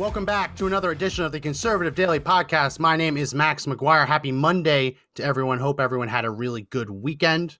[0.00, 2.78] Welcome back to another edition of the Conservative Daily Podcast.
[2.78, 4.06] My name is Max McGuire.
[4.06, 5.58] Happy Monday to everyone.
[5.58, 7.58] Hope everyone had a really good weekend.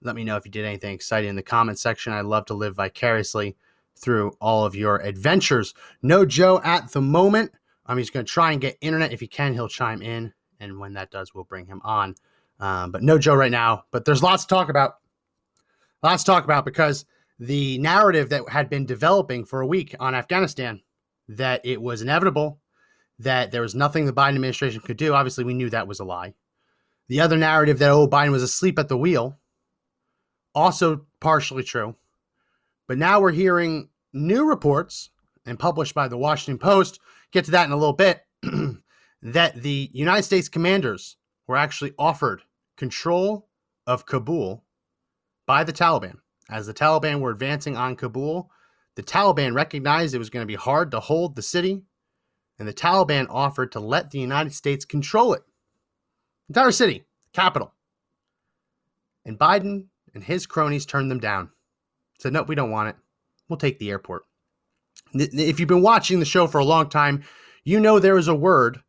[0.00, 2.12] Let me know if you did anything exciting in the comment section.
[2.12, 3.56] I'd love to live vicariously
[3.96, 5.74] through all of your adventures.
[6.00, 7.50] No Joe at the moment.
[7.86, 9.12] Um, he's going to try and get internet.
[9.12, 10.32] If he can, he'll chime in.
[10.60, 12.14] And when that does, we'll bring him on.
[12.60, 13.82] Um, but no Joe right now.
[13.90, 14.98] But there's lots to talk about.
[16.04, 17.04] Lots to talk about because
[17.40, 20.80] the narrative that had been developing for a week on Afghanistan
[21.28, 22.60] that it was inevitable,
[23.18, 25.14] that there was nothing the Biden administration could do.
[25.14, 26.34] Obviously, we knew that was a lie.
[27.08, 29.38] The other narrative that, oh, Biden was asleep at the wheel,
[30.54, 31.94] also partially true.
[32.86, 35.10] But now we're hearing new reports
[35.46, 37.00] and published by the Washington Post,
[37.32, 38.22] get to that in a little bit,
[39.22, 42.42] that the United States commanders were actually offered
[42.76, 43.48] control
[43.86, 44.64] of Kabul
[45.46, 46.16] by the Taliban.
[46.50, 48.50] As the Taliban were advancing on Kabul,
[48.96, 51.82] the Taliban recognized it was going to be hard to hold the city,
[52.58, 55.42] and the Taliban offered to let the United States control it.
[56.48, 57.72] Entire city, capital.
[59.24, 61.50] And Biden and his cronies turned them down.
[62.20, 62.96] Said, nope, we don't want it.
[63.48, 64.24] We'll take the airport.
[65.12, 67.24] If you've been watching the show for a long time,
[67.64, 68.80] you know there is a word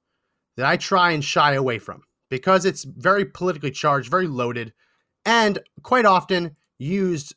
[0.57, 4.73] that I try and shy away from because it's very politically charged, very loaded,
[5.25, 7.35] and quite often used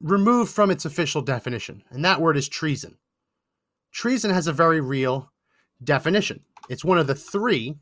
[0.00, 2.96] removed from its official definition, and that word is treason.
[3.92, 5.32] Treason has a very real
[5.82, 6.40] definition.
[6.68, 7.78] It's one of the three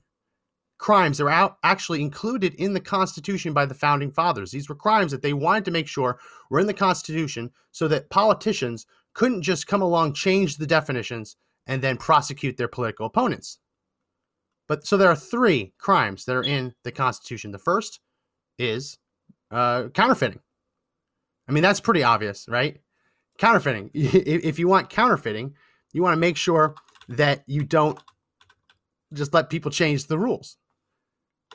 [0.78, 4.50] crimes that were out, actually included in the Constitution by the founding fathers.
[4.50, 6.18] These were crimes that they wanted to make sure
[6.50, 11.82] were in the Constitution so that politicians couldn't just come along, change the definitions, and
[11.82, 13.58] then prosecute their political opponents.
[14.68, 17.52] But so there are three crimes that are in the Constitution.
[17.52, 18.00] The first
[18.58, 18.98] is
[19.50, 20.40] uh, counterfeiting.
[21.48, 22.80] I mean, that's pretty obvious, right?
[23.38, 23.90] Counterfeiting.
[23.94, 25.54] If you want counterfeiting,
[25.92, 26.74] you want to make sure
[27.08, 27.98] that you don't
[29.12, 30.56] just let people change the rules.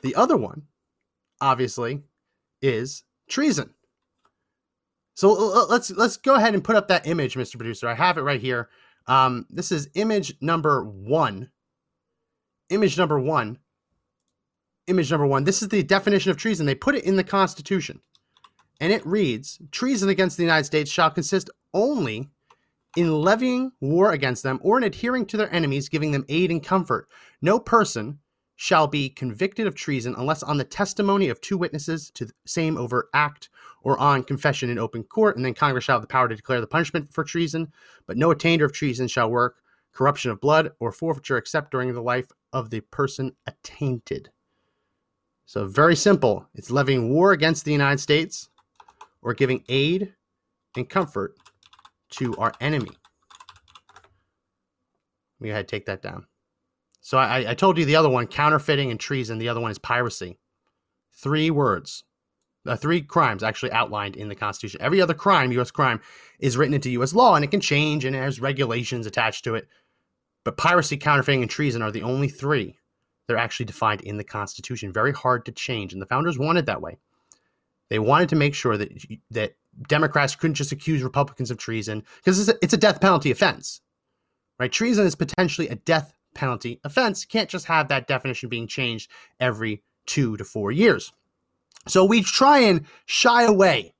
[0.01, 0.63] The other one,
[1.41, 2.01] obviously,
[2.61, 3.71] is treason.
[5.15, 5.31] So
[5.69, 7.57] let's let's go ahead and put up that image, Mr.
[7.57, 7.87] Producer.
[7.87, 8.69] I have it right here.
[9.07, 11.51] Um, this is image number one.
[12.69, 13.59] Image number one.
[14.87, 15.43] Image number one.
[15.43, 16.65] This is the definition of treason.
[16.65, 17.99] They put it in the Constitution
[18.81, 22.29] and it reads treason against the united states shall consist only
[22.97, 26.63] in levying war against them or in adhering to their enemies giving them aid and
[26.63, 27.07] comfort.
[27.41, 28.19] No person
[28.55, 32.77] shall be convicted of treason unless on the testimony of two witnesses to the same
[32.77, 33.49] overt act
[33.83, 35.35] or on confession in open court.
[35.35, 37.71] And then congress shall have the power to declare the punishment for treason
[38.07, 39.57] but no attainder of treason shall work
[39.93, 44.29] corruption of blood or forfeiture except during the life of the person attainted.
[45.45, 46.47] So very simple.
[46.55, 48.49] It's levying war against the united states
[49.21, 50.13] or giving aid
[50.75, 51.35] and comfort
[52.11, 52.91] to our enemy.
[55.39, 56.27] We go ahead take that down.
[57.01, 59.39] So I, I told you the other one, counterfeiting and treason.
[59.39, 60.37] The other one is piracy.
[61.13, 62.03] Three words,
[62.65, 64.81] uh, three crimes actually outlined in the Constitution.
[64.81, 65.71] Every other crime, U.S.
[65.71, 65.99] crime,
[66.39, 67.13] is written into U.S.
[67.13, 69.67] law, and it can change and has regulations attached to it.
[70.43, 72.77] But piracy, counterfeiting, and treason are the only three
[73.27, 74.93] that are actually defined in the Constitution.
[74.93, 76.97] Very hard to change, and the founders wanted that way.
[77.91, 78.89] They wanted to make sure that
[79.31, 79.57] that
[79.89, 83.81] Democrats couldn't just accuse Republicans of treason because it's a, it's a death penalty offense,
[84.57, 84.71] right?
[84.71, 87.25] Treason is potentially a death penalty offense.
[87.25, 91.11] Can't just have that definition being changed every two to four years.
[91.89, 93.93] So we try and shy away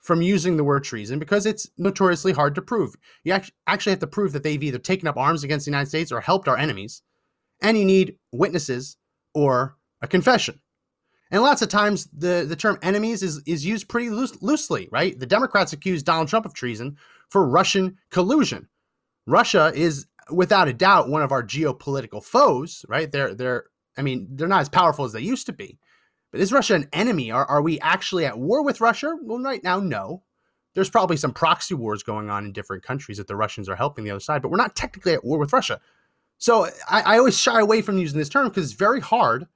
[0.00, 2.96] from using the word treason because it's notoriously hard to prove.
[3.22, 6.10] You actually have to prove that they've either taken up arms against the United States
[6.10, 7.00] or helped our enemies,
[7.62, 8.96] and you need witnesses
[9.34, 10.60] or a confession.
[11.30, 15.18] And lots of times the, the term enemies is, is used pretty loose, loosely, right?
[15.18, 16.96] The Democrats accuse Donald Trump of treason
[17.28, 18.68] for Russian collusion.
[19.26, 23.10] Russia is without a doubt one of our geopolitical foes, right?
[23.10, 23.64] They're they're
[23.96, 25.78] I mean, they're not as powerful as they used to be.
[26.30, 27.30] But is Russia an enemy?
[27.30, 29.16] Are, are we actually at war with Russia?
[29.22, 30.22] Well, right now, no.
[30.74, 34.04] There's probably some proxy wars going on in different countries that the Russians are helping
[34.04, 35.80] the other side, but we're not technically at war with Russia.
[36.36, 39.46] So I, I always shy away from using this term because it's very hard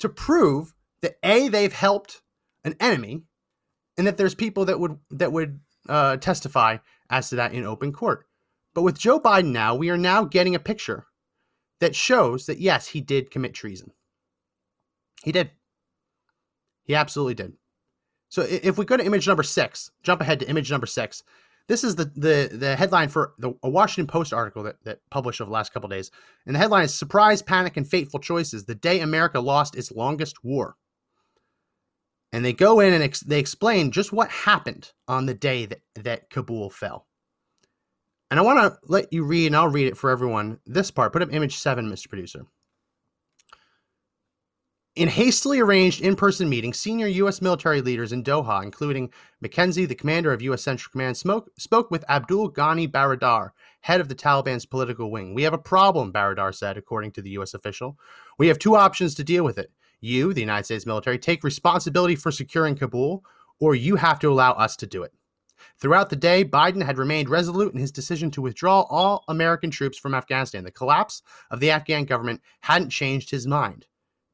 [0.00, 2.22] to prove that a they've helped
[2.64, 3.22] an enemy,
[3.96, 6.78] and that there's people that would that would uh, testify
[7.10, 8.26] as to that in open court.
[8.74, 11.06] But with Joe Biden now, we are now getting a picture
[11.80, 13.92] that shows that yes, he did commit treason.
[15.24, 15.50] He did.
[16.84, 17.54] He absolutely did.
[18.28, 21.22] So if we go to image number six, jump ahead to image number six.
[21.66, 25.40] This is the the the headline for the a Washington Post article that, that published
[25.40, 26.10] over the last couple days.
[26.46, 30.42] And the headline is Surprise, Panic, and Fateful Choices: The Day America Lost Its Longest
[30.42, 30.76] War.
[32.32, 35.80] And they go in and ex- they explain just what happened on the day that,
[35.96, 37.06] that Kabul fell.
[38.30, 40.58] And I want to let you read, and I'll read it for everyone.
[40.66, 42.08] This part, put up image seven, Mr.
[42.08, 42.44] Producer.
[44.96, 47.40] In hastily arranged in person meetings, senior U.S.
[47.40, 50.62] military leaders in Doha, including McKenzie, the commander of U.S.
[50.62, 55.34] Central Command, smoke, spoke with Abdul Ghani Baradar, head of the Taliban's political wing.
[55.34, 57.54] We have a problem, Baradar said, according to the U.S.
[57.54, 57.96] official.
[58.38, 59.70] We have two options to deal with it.
[60.00, 63.24] You, the United States military, take responsibility for securing Kabul,
[63.60, 65.12] or you have to allow us to do it.
[65.80, 69.98] Throughout the day, Biden had remained resolute in his decision to withdraw all American troops
[69.98, 70.64] from Afghanistan.
[70.64, 73.86] The collapse of the Afghan government hadn't changed his mind.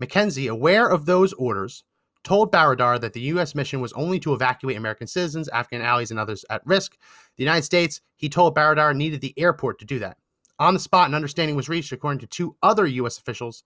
[0.03, 1.85] McKenzie, aware of those orders,
[2.25, 3.55] told Baradar that the U.S.
[3.55, 6.97] mission was only to evacuate American citizens, Afghan allies, and others at risk.
[7.37, 10.17] The United States, he told Baradar, needed the airport to do that.
[10.59, 13.19] On the spot, an understanding was reached, according to two other U.S.
[13.19, 13.65] officials.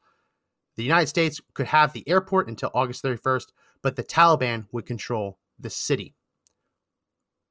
[0.78, 3.46] The United States could have the airport until August 31st,
[3.82, 6.14] but the Taliban would control the city.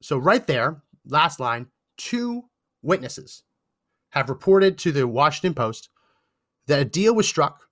[0.01, 2.43] So, right there, last line, two
[2.81, 3.43] witnesses
[4.11, 5.89] have reported to the Washington Post
[6.67, 7.67] that a deal was struck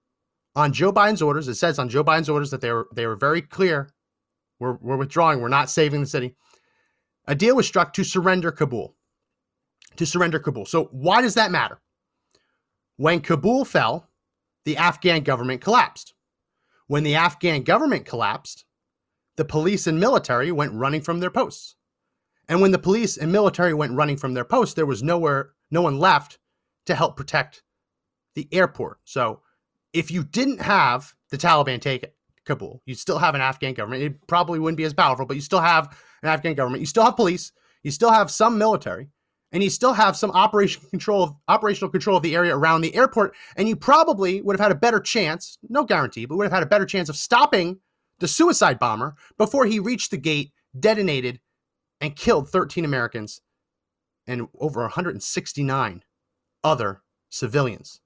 [0.58, 1.48] on Joe Biden's orders.
[1.48, 3.90] It says on Joe Biden's orders that they were they were very clear.
[4.60, 5.40] We're, we're withdrawing.
[5.40, 6.36] We're not saving the city.
[7.28, 8.94] A deal was struck to surrender Kabul.
[9.96, 10.66] To surrender Kabul.
[10.66, 11.80] So why does that matter?
[12.98, 14.10] When Kabul fell,
[14.66, 16.14] the Afghan government collapsed.
[16.88, 18.66] When the Afghan government collapsed,
[19.38, 21.76] the police and military went running from their posts.
[22.48, 25.82] And when the police and military went running from their posts, there was nowhere, no
[25.82, 26.38] one left
[26.86, 27.64] to help protect
[28.36, 29.00] the airport.
[29.06, 29.42] So
[29.94, 32.14] if you didn't have the Taliban take
[32.46, 34.04] Kabul, you'd still have an Afghan government.
[34.04, 36.82] It probably wouldn't be as powerful, but you still have an Afghan government.
[36.82, 37.52] You still have police.
[37.82, 39.10] You still have some military,
[39.56, 40.32] and you still have some
[40.90, 43.34] control operational control of the area around the airport.
[43.56, 46.62] And you probably would have had a better chance, no guarantee, but would have had
[46.62, 47.80] a better chance of stopping
[48.20, 51.40] the suicide bomber before he reached the gate, detonated,
[52.02, 53.40] and killed 13 Americans
[54.28, 56.04] and over 169
[56.66, 58.02] other civilians.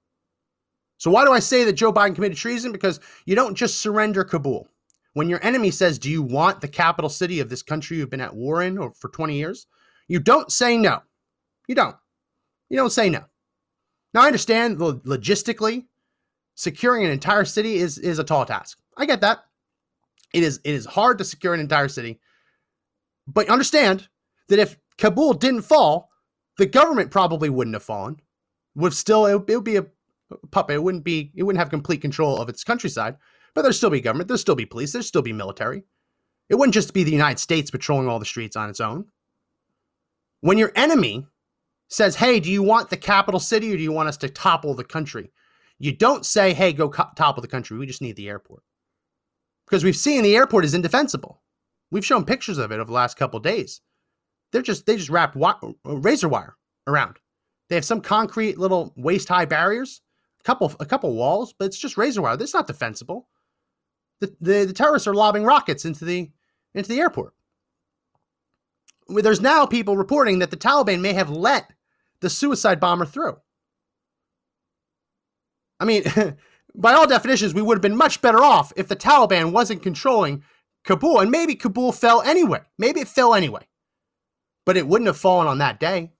[0.98, 2.70] So, why do I say that Joe Biden committed treason?
[2.70, 4.68] Because you don't just surrender Kabul.
[5.14, 8.20] When your enemy says, Do you want the capital city of this country you've been
[8.20, 9.66] at war in for 20 years?
[10.06, 11.00] You don't say no.
[11.70, 11.94] You don't.
[12.68, 13.22] You don't say no.
[14.12, 15.84] Now, I understand logistically,
[16.56, 18.76] securing an entire city is, is a tall task.
[18.96, 19.44] I get that.
[20.34, 22.18] It is, it is hard to secure an entire city.
[23.28, 24.08] But understand
[24.48, 26.10] that if Kabul didn't fall,
[26.58, 28.16] the government probably wouldn't have fallen.
[28.74, 29.86] Would still it, would be a
[30.50, 30.74] puppet.
[30.74, 33.16] It wouldn't be it wouldn't have complete control of its countryside,
[33.54, 35.84] but there'd still be government, there'd still be police, there'd still be military.
[36.48, 39.04] It wouldn't just be the United States patrolling all the streets on its own.
[40.40, 41.28] When your enemy
[41.90, 44.74] says, "Hey, do you want the capital city or do you want us to topple
[44.74, 45.30] the country?"
[45.78, 47.76] You don't say, "Hey, go co- topple the country.
[47.76, 48.62] We just need the airport."
[49.66, 51.42] Because we've seen the airport is indefensible.
[51.90, 53.80] We've shown pictures of it over the last couple days.
[54.52, 57.18] They're just they just wrap wi- uh, razor wire around.
[57.68, 60.00] They have some concrete little waist high barriers,
[60.40, 62.36] a couple a couple walls, but it's just razor wire.
[62.36, 63.28] That's not defensible.
[64.20, 66.30] The, the, the terrorists are lobbing rockets into the
[66.74, 67.34] into the airport.
[69.08, 71.72] There's now people reporting that the Taliban may have let
[72.20, 73.36] the suicide bomber through.
[75.78, 76.04] I mean,
[76.74, 80.42] by all definitions, we would have been much better off if the Taliban wasn't controlling
[80.84, 81.20] Kabul.
[81.20, 82.60] And maybe Kabul fell anyway.
[82.78, 83.66] Maybe it fell anyway.
[84.66, 86.12] But it wouldn't have fallen on that day.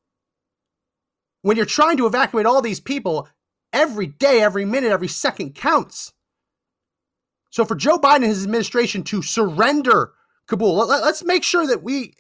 [1.43, 3.29] When you're trying to evacuate all these people,
[3.73, 6.13] every day, every minute, every second counts.
[7.51, 10.13] So for Joe Biden and his administration to surrender
[10.47, 12.15] Kabul, let, us make sure that we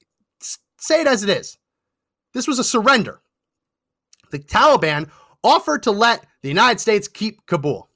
[0.79, 1.59] say it as it is.
[2.33, 3.21] This was a surrender.
[4.31, 5.11] The Taliban
[5.43, 7.89] offered to let the United States keep Kabul.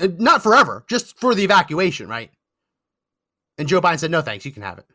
[0.00, 2.30] Uh, not forever, just for the evacuation, right?
[3.58, 4.86] And Joe Biden said, no thanks, you can have it.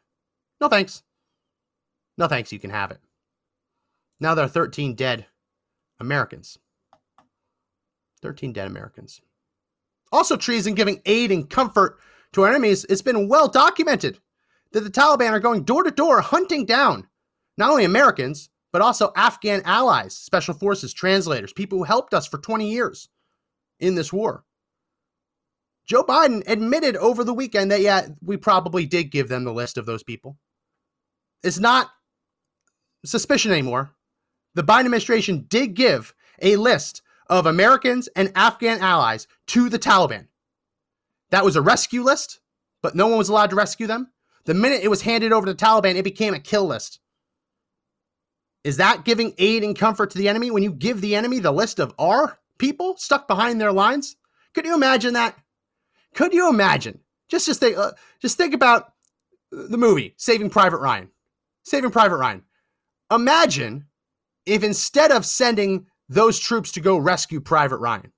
[0.59, 1.03] No thanks.
[2.17, 2.99] No thanks, you can have it.
[4.19, 5.25] Now there are 13 dead
[5.99, 6.57] Americans.
[8.21, 9.21] 13 dead Americans.
[10.11, 11.99] Also, treason giving aid and comfort
[12.31, 12.85] to our enemies.
[12.89, 14.19] It's been well documented
[14.71, 17.07] that the Taliban are going door to door hunting down
[17.57, 22.37] not only Americans, but also Afghan allies, special forces, translators, people who helped us for
[22.37, 23.07] 20 years
[23.79, 24.43] in this war.
[25.85, 29.77] Joe Biden admitted over the weekend that, yeah, we probably did give them the list
[29.77, 30.35] of those people.
[31.41, 31.89] It's not
[33.05, 33.91] suspicion anymore.
[34.55, 40.27] The Biden administration did give a list of Americans and Afghan allies to the Taliban.
[41.29, 42.41] That was a rescue list,
[42.83, 44.11] but no one was allowed to rescue them.
[44.43, 46.99] The minute it was handed over to the Taliban, it became a kill list.
[48.65, 51.51] Is that giving aid and comfort to the enemy when you give the enemy the
[51.51, 54.15] list of our people stuck behind their lines?
[54.55, 55.37] Could you imagine that?
[56.15, 56.99] Could you imagine?
[57.29, 58.93] Just just think uh, just think about
[59.51, 61.11] the movie Saving Private Ryan.
[61.61, 62.41] Saving Private Ryan.
[63.11, 63.85] Imagine
[64.47, 68.11] if instead of sending those troops to go rescue Private Ryan,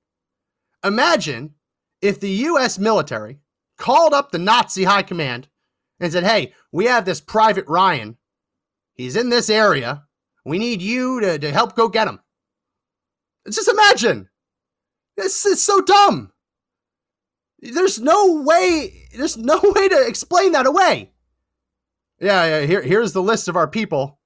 [0.82, 1.56] imagine
[2.02, 3.40] if the US military
[3.78, 5.50] called up the Nazi high command
[6.00, 8.16] and said, "Hey, we have this Private Ryan.
[8.94, 10.07] He's in this area.
[10.48, 12.22] We need you to, to help go get them.
[13.50, 14.30] Just imagine.
[15.18, 16.32] This is so dumb.
[17.60, 19.10] There's no way.
[19.14, 21.12] There's no way to explain that away.
[22.22, 22.66] Yeah, yeah.
[22.66, 24.22] Here, here's the list of our people.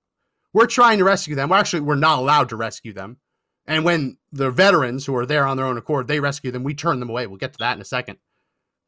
[0.53, 1.49] We're trying to rescue them.
[1.49, 3.17] Well, actually, we're not allowed to rescue them.
[3.65, 6.75] And when the veterans who are there on their own accord, they rescue them, we
[6.75, 7.25] turn them away.
[7.25, 8.19] We'll get to that in a second.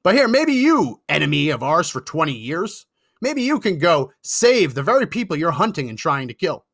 [0.04, 2.86] But here, maybe you, enemy of ours for 20 years,
[3.22, 6.66] maybe you can go save the very people you're hunting and trying to kill.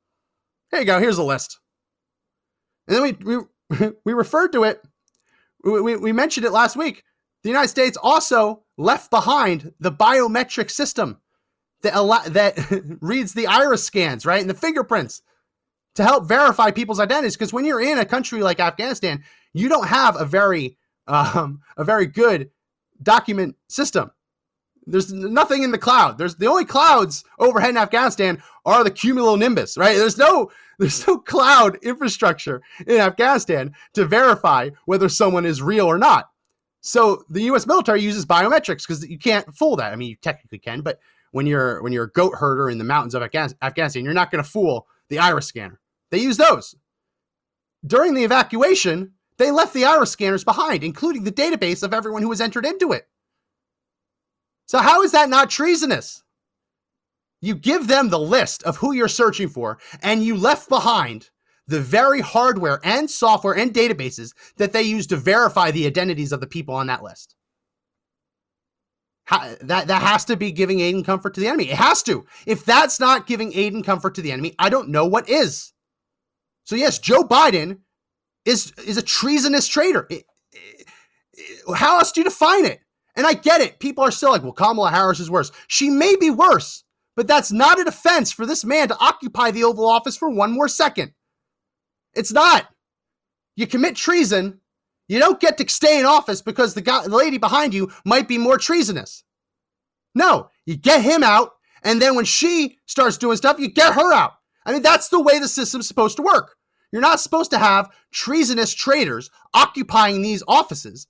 [0.72, 1.00] Here you go.
[1.00, 1.60] Here's a list.
[2.88, 3.38] And then we
[3.70, 4.82] we, we referred to it.
[5.64, 7.04] We, we, we mentioned it last week.
[7.44, 11.20] The United States also left behind the biometric system
[11.82, 11.94] that
[12.34, 15.22] that reads the iris scans, right, and the fingerprints
[15.96, 17.36] to help verify people's identities.
[17.36, 19.24] Because when you're in a country like Afghanistan,
[19.54, 22.52] you don't have a very um, a very good
[23.02, 24.12] document system.
[24.86, 26.18] There's nothing in the cloud.
[26.18, 29.98] There's the only clouds overhead in Afghanistan are the cumulonimbus, right?
[29.98, 35.98] There's no there's no cloud infrastructure in Afghanistan to verify whether someone is real or
[35.98, 36.30] not.
[36.82, 37.68] So the U.S.
[37.68, 39.92] military uses biometrics because you can't fool that.
[39.92, 41.00] I mean, you technically can, but
[41.32, 44.44] when you're when you're a goat herder in the mountains of Afghanistan, you're not going
[44.44, 45.80] to fool the iris scanner.
[46.12, 46.76] They use those.
[47.86, 52.30] During the evacuation, they left the iris scanners behind, including the database of everyone who
[52.30, 53.08] was entered into it.
[54.70, 56.22] So how is that not treasonous?
[57.42, 61.32] You give them the list of who you're searching for, and you left behind
[61.66, 66.40] the very hardware and software and databases that they use to verify the identities of
[66.40, 67.36] the people on that list.
[69.24, 71.72] How, that that has to be giving aid and comfort to the enemy.
[71.72, 72.28] It has to.
[72.46, 75.74] If that's not giving aid and comfort to the enemy, I don't know what is.
[76.66, 77.80] So yes, Joe Biden
[78.46, 80.06] is is a treasonous traitor.
[80.12, 80.86] It, it,
[81.74, 82.82] how else do you define it?
[83.20, 83.82] And I get it.
[83.82, 85.52] People are still like, well, Kamala Harris is worse.
[85.68, 86.86] She may be worse,
[87.18, 90.54] but that's not a defense for this man to occupy the Oval Office for one
[90.54, 91.12] more second.
[92.14, 92.70] It's not.
[93.58, 94.62] You commit treason,
[95.10, 98.30] you don't get to stay in office because the guy, the lady behind you might
[98.30, 99.26] be more treasonous.
[100.16, 101.52] No, you get him out,
[101.84, 104.36] and then when she starts doing stuff, you get her out.
[104.66, 106.56] I mean, that's the way the system's supposed to work.
[106.94, 111.06] You're not supposed to have treasonous traitors occupying these offices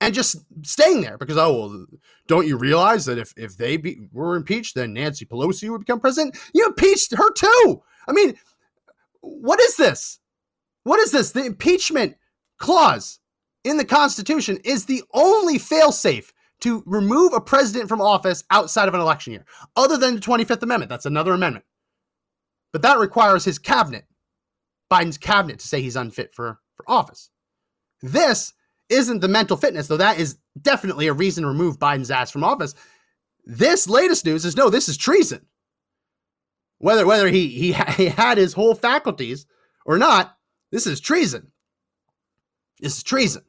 [0.00, 1.86] and just staying there because oh well,
[2.26, 6.00] don't you realize that if if they be, were impeached, then Nancy Pelosi would become
[6.00, 6.36] president?
[6.54, 7.82] You impeached her too.
[8.08, 8.34] I mean,
[9.20, 10.18] what is this?
[10.84, 11.32] What is this?
[11.32, 12.16] The impeachment
[12.58, 13.18] clause
[13.64, 18.94] in the Constitution is the only failsafe to remove a president from office outside of
[18.94, 20.88] an election year, other than the 25th Amendment.
[20.88, 21.64] That's another amendment.
[22.72, 24.04] But that requires his cabinet,
[24.90, 27.30] Biden's cabinet, to say he's unfit for, for office.
[28.02, 28.52] This
[28.88, 32.44] isn't the mental fitness, though that is definitely a reason to remove Biden's ass from
[32.44, 32.74] office.
[33.44, 35.44] This latest news is no, this is treason.
[36.78, 39.46] Whether whether he he, he had his whole faculties
[39.84, 40.36] or not,
[40.70, 41.50] this is treason.
[42.80, 43.42] This is treason.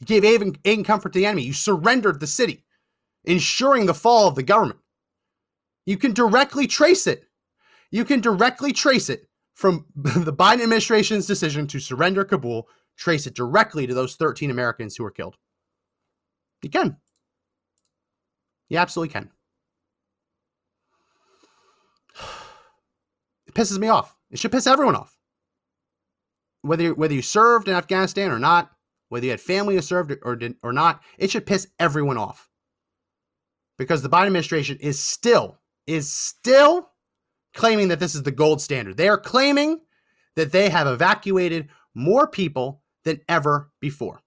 [0.00, 1.42] You gave aid and, comfort to the enemy.
[1.42, 2.64] You surrendered the city,
[3.24, 4.80] ensuring the fall of the government.
[5.86, 7.24] You can directly trace it.
[7.90, 13.34] You can directly trace it from the Biden administration's decision to surrender Kabul, trace it
[13.34, 15.36] directly to those 13 Americans who were killed.
[16.62, 16.96] You can.
[18.68, 19.30] You absolutely can.
[23.44, 24.16] It pisses me off.
[24.30, 25.18] It should piss everyone off
[26.62, 28.70] whether whether you served in Afghanistan or not,
[29.08, 32.48] whether you had family who served or did or not, it should piss everyone off.
[33.78, 36.90] Because the Biden administration is still is still
[37.52, 38.96] claiming that this is the gold standard.
[38.96, 39.80] They are claiming
[40.36, 44.20] that they have evacuated more people than ever before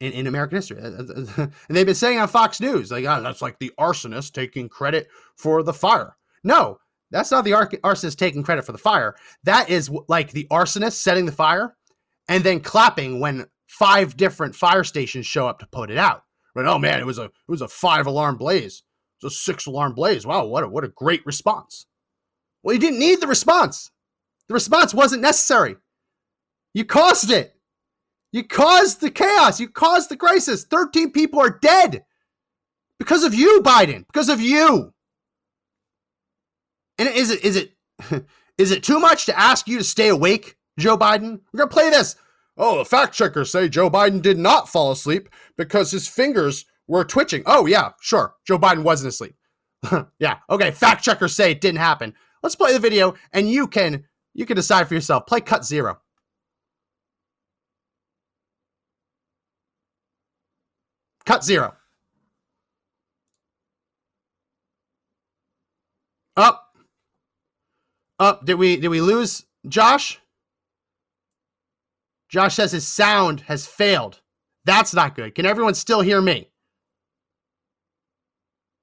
[0.00, 0.78] in, in American history.
[0.82, 5.08] and they've been saying on Fox News, like, oh, that's like the arsonist taking credit
[5.36, 6.16] for the fire.
[6.42, 6.78] No,
[7.10, 9.14] that's not the arsonist taking credit for the fire.
[9.44, 11.76] That is like the arsonist setting the fire
[12.28, 16.24] and then clapping when five different fire stations show up to put it out.
[16.54, 18.82] But oh man, it was a it was a five alarm blaze.
[19.22, 20.26] It was a six alarm blaze.
[20.26, 21.86] Wow, what a what a great response.
[22.62, 23.90] Well, you didn't need the response.
[24.48, 25.76] The response wasn't necessary.
[26.74, 27.54] You caused it.
[28.32, 29.60] You caused the chaos.
[29.60, 30.64] You caused the crisis.
[30.64, 32.04] 13 people are dead
[32.98, 34.92] because of you, Biden, because of you.
[36.98, 37.72] And is it is it
[38.58, 41.40] is it too much to ask you to stay awake, Joe Biden?
[41.52, 42.16] We're gonna play this.
[42.56, 47.04] Oh, the fact checkers say Joe Biden did not fall asleep because his fingers were
[47.04, 47.42] twitching.
[47.46, 48.34] Oh yeah, sure.
[48.46, 49.34] Joe Biden wasn't asleep.
[50.18, 50.70] yeah, okay.
[50.70, 52.14] Fact checkers say it didn't happen.
[52.42, 54.04] Let's play the video, and you can
[54.34, 55.26] you can decide for yourself.
[55.26, 56.00] Play cut zero.
[61.26, 61.74] Cut zero.
[66.36, 66.76] Up.
[68.18, 68.44] Up.
[68.44, 70.20] Did we did we lose Josh?
[72.28, 74.20] Josh says his sound has failed.
[74.64, 75.34] That's not good.
[75.34, 76.50] Can everyone still hear me?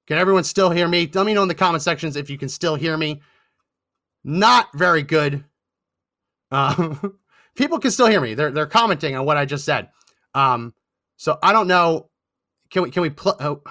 [0.06, 1.10] Can everyone still hear me?
[1.12, 3.20] Let me know in the comment sections if you can still hear me.
[4.24, 5.44] Not very good.
[6.50, 6.94] Uh,
[7.56, 8.34] people can still hear me.
[8.34, 9.90] They're they're commenting on what I just said.
[10.34, 10.74] Um,
[11.16, 12.10] so I don't know.
[12.72, 13.34] Can we can we play?
[13.38, 13.62] Oh.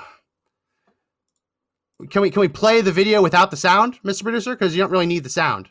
[2.10, 4.24] Can we can we play the video without the sound, Mr.
[4.24, 4.52] Producer?
[4.52, 5.70] Because you don't really need the sound.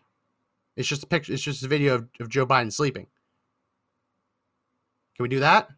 [0.77, 1.33] It's just a picture.
[1.33, 3.07] It's just a video of, of Joe Biden sleeping.
[5.17, 5.69] Can we do that?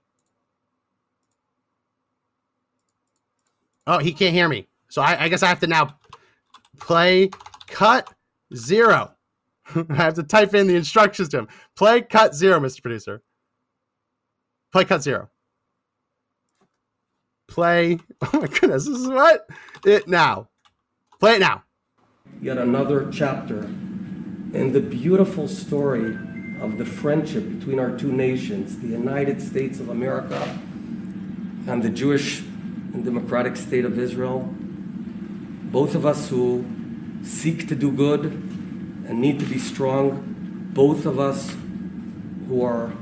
[3.87, 4.69] Oh, he can't hear me.
[4.89, 5.99] So I, I guess I have to now
[6.79, 7.31] play
[7.67, 8.13] cut
[8.55, 9.15] zero.
[9.75, 11.49] I have to type in the instructions to him.
[11.77, 12.81] Play cut zero, Mr.
[12.81, 13.23] Producer.
[14.73, 15.29] Play cut zero.
[17.53, 17.99] Play.
[18.23, 19.47] Oh my goodness, this is what?
[19.85, 20.49] It now.
[21.21, 21.65] Play it now.
[22.41, 26.17] Yet another chapter in the beautiful story
[26.61, 30.41] of the friendship between our two nations, the United States of America
[31.67, 34.49] and the Jewish and democratic state of Israel.
[34.51, 36.65] Both of us who
[37.23, 41.55] seek to do good and need to be strong, both of us
[42.49, 42.93] who are.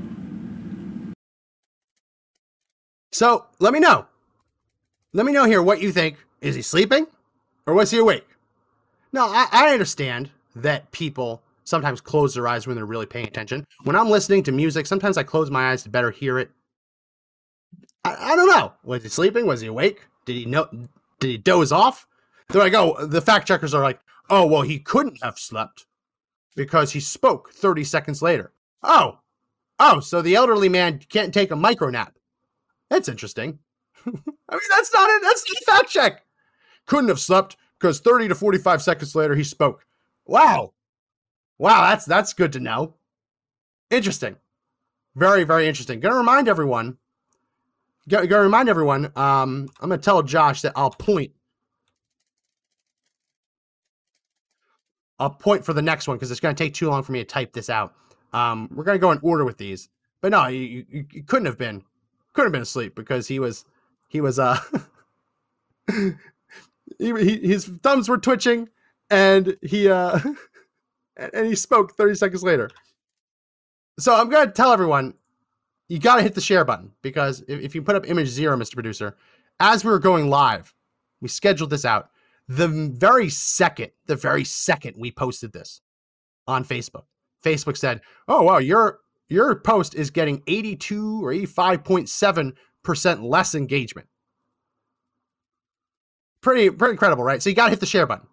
[3.13, 4.07] So let me know.
[5.13, 6.17] Let me know here what you think.
[6.41, 7.05] Is he sleeping
[7.65, 8.25] or was he awake?
[9.13, 13.65] No, I, I understand that people sometimes close their eyes when they're really paying attention.
[13.83, 16.49] When I'm listening to music, sometimes I close my eyes to better hear it.
[18.03, 18.73] I, I don't know.
[18.83, 19.45] Was he sleeping?
[19.45, 20.07] Was he awake?
[20.25, 20.67] Did he know?
[21.19, 22.07] Did he doze off?
[22.49, 25.85] They're like, oh, the fact checkers are like, oh, well, he couldn't have slept
[26.55, 28.51] because he spoke 30 seconds later.
[28.83, 29.19] Oh,
[29.79, 32.15] oh, so the elderly man can't take a micro nap.
[32.89, 33.59] That's interesting.
[34.07, 35.21] I mean, that's not it.
[35.21, 36.25] That's the fact check.
[36.85, 39.85] Couldn't have slept because 30 to 45 seconds later he spoke.
[40.25, 40.73] Wow.
[41.57, 42.95] Wow, that's that's good to know.
[43.89, 44.35] Interesting.
[45.15, 45.99] Very, very interesting.
[45.99, 46.97] Gonna remind everyone.
[48.09, 49.05] Gonna, remind everyone.
[49.15, 51.31] Um, I'm gonna tell Josh that I'll point.
[55.19, 57.25] I'll point for the next one because it's gonna take too long for me to
[57.25, 57.93] type this out.
[58.33, 59.89] Um, we're gonna go in order with these.
[60.21, 61.83] But no, you, you, you couldn't have been
[62.33, 63.65] couldn't have been asleep because he was
[64.11, 64.59] he was uh
[65.89, 66.13] he,
[66.99, 68.67] he, his thumbs were twitching
[69.09, 70.19] and he uh
[71.17, 72.69] and he spoke 30 seconds later.
[73.99, 75.13] So I'm to tell everyone
[75.87, 78.57] you got to hit the share button because if, if you put up image zero,
[78.57, 78.73] Mr.
[78.73, 79.15] Producer,
[79.59, 80.73] as we were going live,
[81.21, 82.09] we scheduled this out.
[82.47, 85.81] The very second, the very second we posted this
[86.47, 87.03] on Facebook,
[87.45, 94.07] Facebook said, "Oh wow, your your post is getting 82 or 85.7 percent less engagement."
[96.41, 97.41] Pretty pretty incredible, right?
[97.41, 98.27] So you got to hit the share button.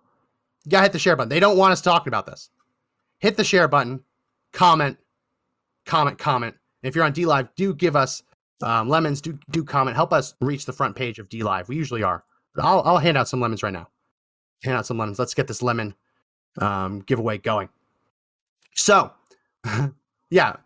[0.65, 1.29] You got to hit the share button.
[1.29, 2.51] They don't want us talking about this
[3.19, 4.03] hit the share button,
[4.53, 4.97] comment,
[5.87, 6.55] comment, comment.
[6.83, 8.23] And if you're on DLive, do give us
[8.63, 9.21] um, lemons.
[9.21, 9.97] Do do comment.
[9.97, 11.69] Help us reach the front page of DLive.
[11.69, 12.25] We usually are.
[12.55, 13.89] But I'll I'll hand out some lemons right now.
[14.65, 15.19] Hand out some lemons.
[15.19, 15.95] Let's get this lemon
[16.61, 17.69] um, giveaway going.
[18.75, 19.13] So,
[20.31, 20.57] yeah.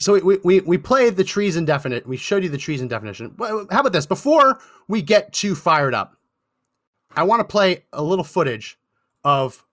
[0.00, 2.06] So we, we we played the trees indefinite.
[2.06, 3.34] We showed you the trees in definition.
[3.38, 4.06] How about this?
[4.06, 6.16] Before we get too fired up,
[7.16, 8.78] I want to play a little footage
[9.24, 9.64] of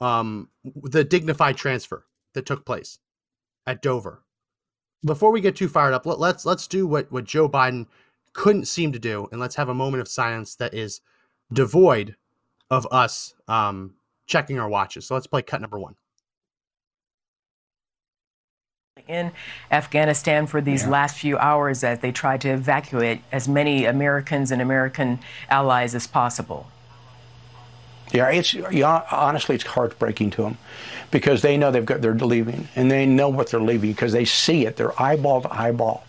[0.00, 2.98] um, the dignified transfer that took place
[3.66, 4.22] at Dover.
[5.04, 7.86] Before we get too fired up, let, let's let's do what what Joe Biden
[8.32, 11.02] couldn't seem to do, and let's have a moment of silence that is
[11.52, 12.16] devoid
[12.70, 13.94] of us um,
[14.26, 15.06] checking our watches.
[15.06, 15.94] So let's play cut number one.
[19.06, 19.32] In
[19.70, 20.90] Afghanistan for these yeah.
[20.90, 25.18] last few hours as they try to evacuate as many Americans and American
[25.50, 26.66] allies as possible.
[28.12, 28.54] Yeah, it's
[29.12, 30.58] honestly it's heartbreaking to them
[31.10, 34.24] because they know they've got they're leaving and they know what they're leaving because they
[34.24, 34.76] see it.
[34.76, 36.06] They're eyeball to eyeball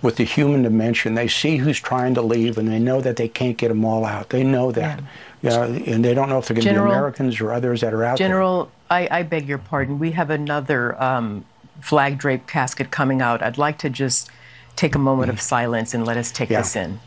[0.00, 1.14] with the human dimension.
[1.14, 4.04] They see who's trying to leave and they know that they can't get them all
[4.04, 4.30] out.
[4.30, 5.00] They know that.
[5.00, 5.06] Yeah.
[5.42, 7.92] You know, and they don't know if they're going to be Americans or others that
[7.92, 9.08] are out General, there.
[9.10, 9.98] I, I beg your pardon.
[9.98, 11.44] We have another um,
[11.82, 13.42] flag draped casket coming out.
[13.42, 14.30] I'd like to just
[14.76, 15.42] take a moment of mm.
[15.42, 16.58] silence and let us take Yeah.
[16.58, 17.00] this in.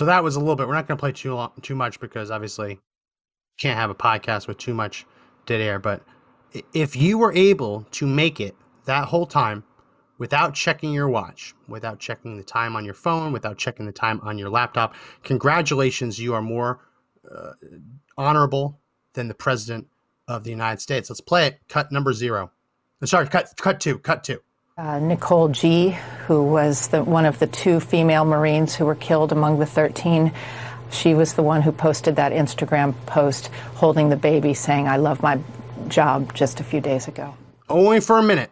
[0.00, 0.66] So that was a little bit.
[0.66, 2.78] We're not going to play too long, too much because obviously you
[3.60, 5.04] can't have a podcast with too much
[5.44, 5.78] dead air.
[5.78, 6.02] But
[6.72, 9.62] if you were able to make it that whole time
[10.16, 14.22] without checking your watch, without checking the time on your phone, without checking the time
[14.22, 16.80] on your laptop, congratulations, you are more
[17.30, 17.52] uh,
[18.16, 18.80] honorable
[19.12, 19.86] than the president
[20.28, 21.10] of the United States.
[21.10, 21.60] Let's play it.
[21.68, 22.50] Cut number zero.
[23.02, 23.98] Uh, Sorry, cut cut two.
[23.98, 24.40] Cut two.
[24.80, 25.90] Uh, Nicole Gee,
[26.26, 30.32] who was the, one of the two female Marines who were killed among the 13,
[30.90, 35.22] she was the one who posted that Instagram post holding the baby saying, I love
[35.22, 35.38] my
[35.88, 37.34] job just a few days ago.
[37.68, 38.50] Only for a minute.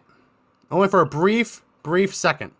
[0.69, 2.51] Only for a brief, brief second.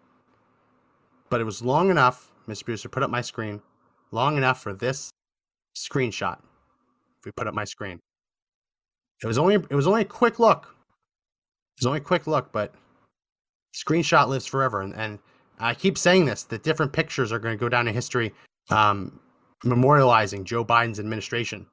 [1.29, 2.65] But it was long enough, Mr.
[2.65, 3.61] Producer, put up my screen,
[4.09, 5.11] long enough for this
[5.77, 6.39] screenshot.
[7.19, 7.99] If we put up my screen.
[9.21, 10.75] It was only it was only a quick look.
[11.75, 12.73] It was only a quick look, but
[13.73, 14.81] screenshot lives forever.
[14.81, 15.19] And, and
[15.59, 18.33] I keep saying this, that different pictures are going to go down in history
[18.69, 19.19] um,
[19.63, 21.65] memorializing Joe Biden's administration.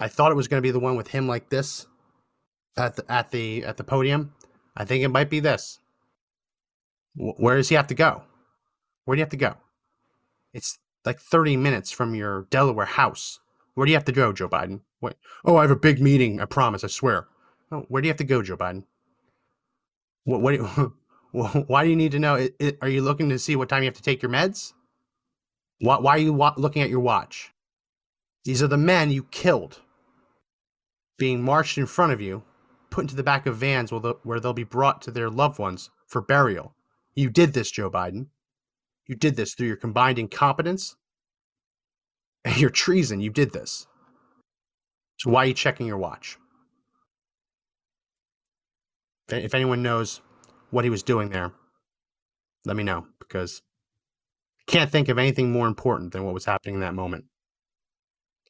[0.00, 1.86] I thought it was going to be the one with him like this
[2.76, 4.34] at the at the at the podium.
[4.76, 5.78] I think it might be this.
[7.14, 8.22] Wh- Where does he have to go?
[9.04, 9.54] Where do you have to go?
[10.52, 13.40] It's like 30 minutes from your Delaware house.
[13.74, 14.80] Where do you have to go, Joe Biden?
[15.44, 16.40] Oh, I have a big meeting.
[16.40, 16.82] I promise.
[16.82, 17.28] I swear.
[17.70, 18.84] Oh, where do you have to go, Joe Biden?
[20.24, 20.40] What?
[20.42, 20.92] What?
[21.32, 22.36] Why do you need to know?
[22.36, 24.72] It, it, are you looking to see what time you have to take your meds?
[25.80, 27.52] Why, why are you wa- looking at your watch?
[28.44, 29.80] These are the men you killed,
[31.18, 32.42] being marched in front of you,
[32.90, 35.90] put into the back of vans where, where they'll be brought to their loved ones
[36.06, 36.74] for burial.
[37.14, 38.28] You did this, Joe Biden.
[39.06, 40.96] You did this through your combined incompetence
[42.44, 43.20] and your treason.
[43.20, 43.86] You did this.
[45.18, 46.38] So why are you checking your watch?
[49.28, 50.20] If anyone knows
[50.76, 51.52] what he was doing there,
[52.66, 53.62] let me know because
[54.60, 57.24] I can't think of anything more important than what was happening in that moment.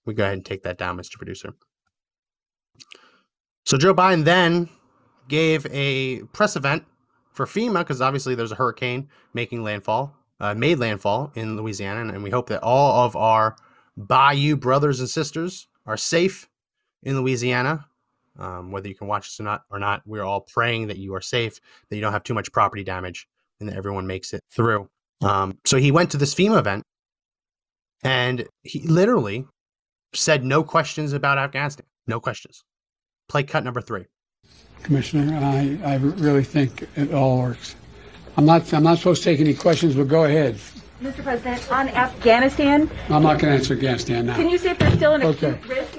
[0.05, 1.19] We go ahead and take that down, Mr.
[1.19, 1.55] Producer.
[3.65, 4.69] So Joe Biden then
[5.29, 6.85] gave a press event
[7.33, 12.11] for FEMA because obviously there's a hurricane making landfall, uh, made landfall in Louisiana, and,
[12.11, 13.55] and we hope that all of our
[13.97, 16.49] Bayou brothers and sisters are safe
[17.05, 17.87] in Louisiana.
[18.39, 21.15] Um, whether you can watch us or not, or not, we're all praying that you
[21.15, 23.27] are safe, that you don't have too much property damage,
[23.61, 24.89] and that everyone makes it through.
[25.23, 26.85] Um, so he went to this FEMA event,
[28.03, 29.47] and he literally
[30.15, 32.65] said no questions about Afghanistan, no questions.
[33.29, 34.05] Play cut number three.
[34.83, 37.75] Commissioner, I, I really think it all works.
[38.37, 40.59] I'm not, I'm not supposed to take any questions, but go ahead.
[41.03, 41.23] Mr.
[41.23, 44.37] President, on Afghanistan, I'm not going to answer Afghanistan now.
[44.37, 45.99] can you say if there's still an acute risk?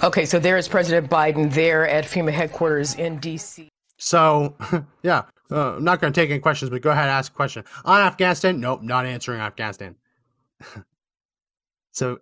[0.00, 3.68] Okay, so there is President Biden there at FEMA headquarters in D.C.
[3.96, 4.54] So,
[5.02, 7.34] yeah, uh, I'm not going to take any questions, but go ahead and ask a
[7.34, 7.64] question.
[7.84, 8.60] On Afghanistan?
[8.60, 9.96] Nope, not answering Afghanistan.
[11.92, 12.18] so,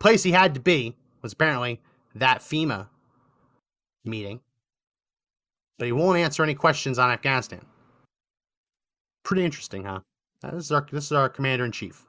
[0.00, 1.80] place he had to be was apparently
[2.16, 2.88] that FEMA
[4.04, 4.40] meeting,
[5.78, 7.64] but he won't answer any questions on Afghanistan.
[9.22, 10.00] Pretty interesting, huh?
[10.42, 12.06] Uh, This is our this is our commander in chief.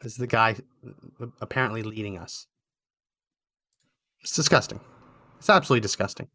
[0.00, 0.54] This is the guy
[1.20, 2.46] uh, apparently leading us.
[4.26, 4.80] It's disgusting.
[5.38, 6.26] It's absolutely disgusting.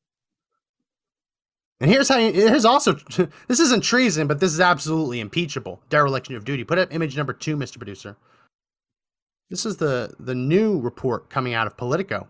[1.82, 2.20] And here's how.
[2.20, 2.96] Here's also.
[3.50, 5.82] This isn't treason, but this is absolutely impeachable.
[5.90, 6.64] Dereliction of duty.
[6.64, 7.78] Put up image number two, Mr.
[7.78, 8.16] Producer.
[9.50, 12.30] This is the, the new report coming out of Politico.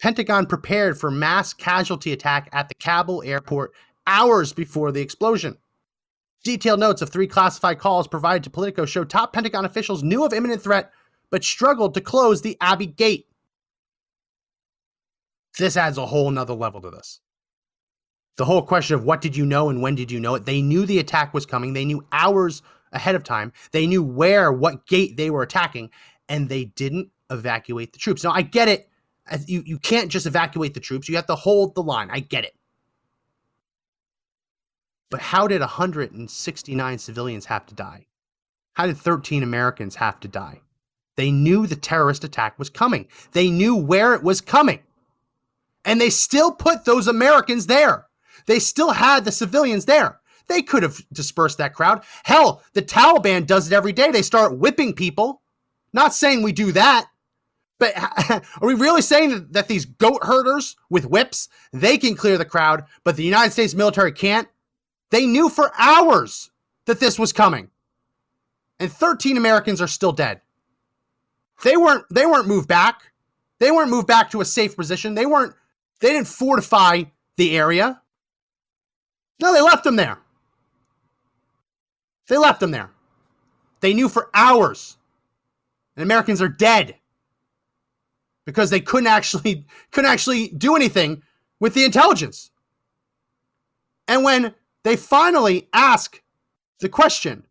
[0.00, 3.72] Pentagon prepared for mass casualty attack at the Kabul airport
[4.06, 5.58] hours before the explosion.
[6.44, 10.32] Detailed notes of three classified calls provided to Politico show top Pentagon officials knew of
[10.32, 10.92] imminent threat
[11.30, 13.26] but struggled to close the Abbey Gate.
[15.58, 17.20] This adds a whole nother level to this.
[18.36, 20.46] The whole question of what did you know and when did you know it?
[20.46, 21.72] They knew the attack was coming.
[21.72, 22.62] They knew hours
[22.92, 23.52] ahead of time.
[23.72, 25.90] They knew where, what gate they were attacking,
[26.28, 28.24] and they didn't evacuate the troops.
[28.24, 28.88] Now, I get it.
[29.46, 31.08] You, you can't just evacuate the troops.
[31.08, 32.08] You have to hold the line.
[32.10, 32.54] I get it.
[35.10, 38.06] But how did 169 civilians have to die?
[38.72, 40.62] How did 13 Americans have to die?
[41.16, 43.06] They knew the terrorist attack was coming.
[43.32, 44.80] They knew where it was coming.
[45.84, 48.06] And they still put those Americans there.
[48.46, 50.20] They still had the civilians there.
[50.48, 52.02] They could have dispersed that crowd.
[52.24, 54.10] Hell, the Taliban does it every day.
[54.10, 55.42] They start whipping people.
[55.92, 57.06] Not saying we do that.
[57.78, 57.94] But
[58.30, 62.84] are we really saying that these goat herders with whips, they can clear the crowd,
[63.04, 64.48] but the United States military can't?
[65.10, 66.50] They knew for hours
[66.86, 67.70] that this was coming.
[68.78, 70.40] And 13 Americans are still dead.
[71.62, 73.12] They weren't they weren't moved back.
[73.58, 75.14] They weren't moved back to a safe position.
[75.14, 75.54] They weren't
[76.02, 77.04] they didn't fortify
[77.36, 78.02] the area.
[79.40, 80.18] No, they left them there.
[82.26, 82.90] They left them there.
[83.80, 84.96] They knew for hours.
[85.96, 86.96] And Americans are dead
[88.44, 91.22] because they couldn't actually couldn't actually do anything
[91.60, 92.50] with the intelligence.
[94.08, 96.20] And when they finally ask
[96.80, 97.46] the question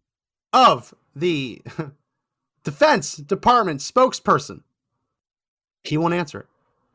[0.51, 1.61] of the
[2.65, 4.63] Defense Department spokesperson,
[5.85, 6.47] he won't answer it.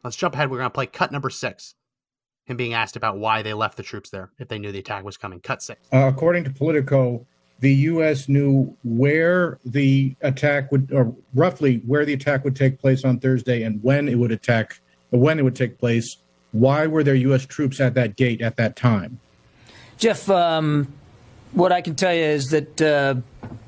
[0.04, 0.50] Let's jump ahead.
[0.50, 1.74] We're going to play cut number six.
[2.44, 5.04] Him being asked about why they left the troops there if they knew the attack
[5.04, 5.40] was coming.
[5.40, 5.80] Cut six.
[5.92, 7.26] Uh, according to Politico,
[7.60, 8.28] the U.S.
[8.28, 13.62] knew where the attack would, or roughly where the attack would take place on Thursday
[13.62, 14.80] and when it would attack,
[15.10, 16.18] when it would take place.
[16.52, 17.44] Why were there U.S.
[17.44, 19.18] troops at that gate at that time?
[19.98, 20.92] Jeff, um,
[21.52, 23.14] what I can tell you is that uh,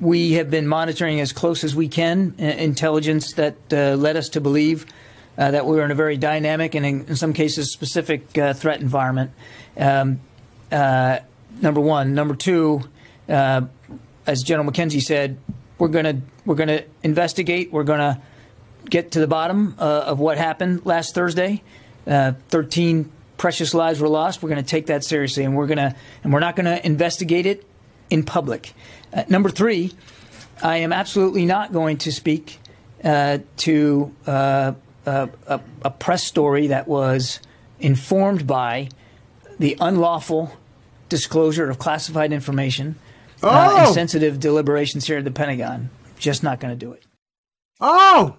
[0.01, 4.29] we have been monitoring as close as we can uh, intelligence that uh, led us
[4.31, 4.87] to believe
[5.39, 8.53] uh, that we were in a very dynamic and, in, in some cases, specific uh,
[8.53, 9.31] threat environment.
[9.77, 10.21] Um,
[10.71, 11.21] uh,
[11.63, 12.15] number one.
[12.15, 12.83] Number two,
[13.29, 15.39] as General McKenzie said,
[15.79, 17.73] we're going to we're going to investigate.
[17.73, 18.21] We're going to
[18.91, 21.63] get to the bottom of what happened last Thursday.
[22.05, 24.43] Thirteen precious lives were lost.
[24.43, 26.85] We're going to take that seriously, and we're going to and we're not going to
[26.85, 27.65] investigate it
[28.11, 28.75] in public.
[29.13, 29.93] Uh, number three,
[30.63, 32.59] I am absolutely not going to speak
[33.05, 34.73] uh, to uh,
[35.47, 37.41] a, a, press story that was
[37.81, 38.89] informed by
[39.59, 40.53] the unlawful
[41.09, 42.97] disclosure of classified information
[43.43, 43.87] uh, oh!
[43.87, 45.91] and sensitive deliberations here at the Pentagon.
[46.19, 47.05] Just not going to do it.
[47.81, 48.37] Oh!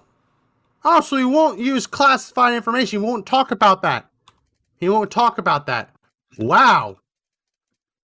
[0.84, 3.00] Oh, so he won't use classified information.
[3.00, 4.10] He won't talk about that.
[4.76, 5.90] He won't talk about that.
[6.38, 6.98] Wow.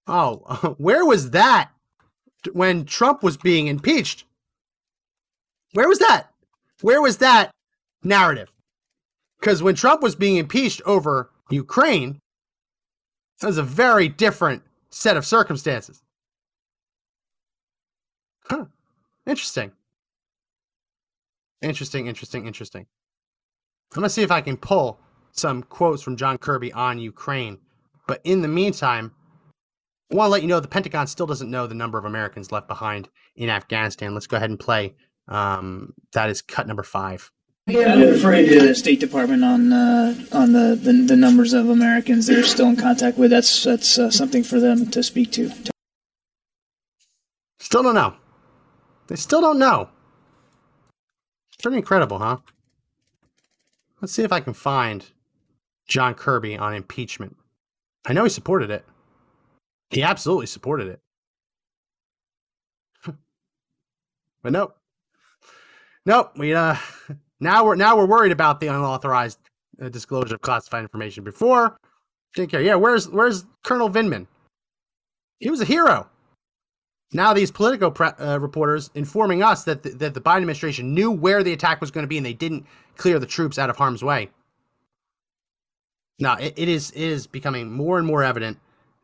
[0.07, 1.71] Oh, where was that
[2.53, 4.25] when Trump was being impeached?
[5.73, 6.31] Where was that?
[6.83, 7.51] Where was that
[8.03, 8.51] narrative?
[9.47, 12.19] Because when Trump was being impeached over Ukraine,
[13.41, 16.03] that was a very different set of circumstances.
[18.51, 18.65] Huh.
[19.25, 19.71] Interesting.
[21.63, 22.87] Interesting, interesting, interesting.
[23.93, 24.99] I'm going to see if I can pull
[25.31, 27.59] some quotes from John Kirby on Ukraine.
[28.09, 29.15] But in the meantime,
[30.11, 32.51] I want to let you know the Pentagon still doesn't know the number of Americans
[32.51, 34.13] left behind in Afghanistan.
[34.13, 34.97] Let's go ahead and play.
[35.29, 37.31] Um, that is cut number five.
[37.69, 42.27] I'm referring to the State Department on uh, on the, the, the numbers of Americans
[42.27, 43.31] they're still in contact with.
[43.33, 45.51] That's that's uh, something for them to speak to.
[47.59, 48.15] Still don't know.
[49.09, 49.89] They still don't know.
[51.61, 52.37] Pretty incredible, huh?
[54.01, 55.05] Let's see if I can find
[55.89, 57.37] John Kirby on impeachment.
[58.07, 58.85] I know he supported it.
[59.91, 61.01] He absolutely supported it.
[64.43, 64.77] but nope.
[66.05, 66.33] Nope.
[66.37, 66.77] We uh
[67.41, 69.39] now we're now we're worried about the unauthorized
[69.81, 71.25] uh, disclosure of classified information.
[71.25, 71.79] Before
[72.35, 72.63] didn't care.
[72.63, 74.27] Yeah, where's where's Colonel Vindman?
[75.41, 76.09] He was a hero.
[77.13, 81.11] Now these Politico pre- uh, reporters informing us that the, that the Biden administration knew
[81.11, 83.77] where the attack was going to be and they didn't clear the troops out of
[83.77, 84.29] harm's way.
[86.19, 88.59] Now it, it is it is becoming more and more evident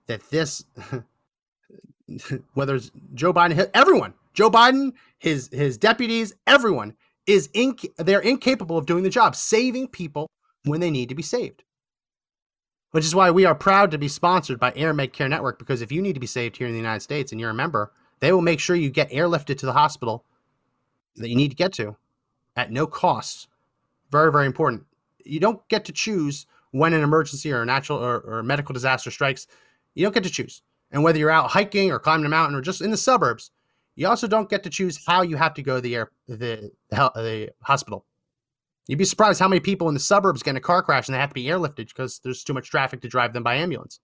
[0.06, 0.64] that this,
[2.54, 6.94] whether it's Joe Biden, everyone, Joe Biden, his his deputies, everyone
[7.26, 10.28] is inc- they're incapable of doing the job, saving people
[10.64, 11.62] when they need to be saved.
[12.90, 15.80] Which is why we are proud to be sponsored by Air Med Care Network because
[15.80, 17.92] if you need to be saved here in the United States and you're a member,
[18.20, 20.24] they will make sure you get airlifted to the hospital
[21.16, 21.96] that you need to get to
[22.54, 23.48] at no cost.
[24.10, 24.84] Very, very important.
[25.24, 29.10] You don't get to choose when an emergency or a natural or, or medical disaster
[29.10, 29.46] strikes.
[29.94, 30.62] You don't get to choose.
[30.90, 33.50] And whether you're out hiking or climbing a mountain or just in the suburbs,
[33.94, 36.36] you also don't get to choose how you have to go to the air, the,
[36.36, 38.06] the, the hospital.
[38.88, 41.14] You'd be surprised how many people in the suburbs get in a car crash and
[41.14, 44.00] they have to be airlifted because there's too much traffic to drive them by ambulance.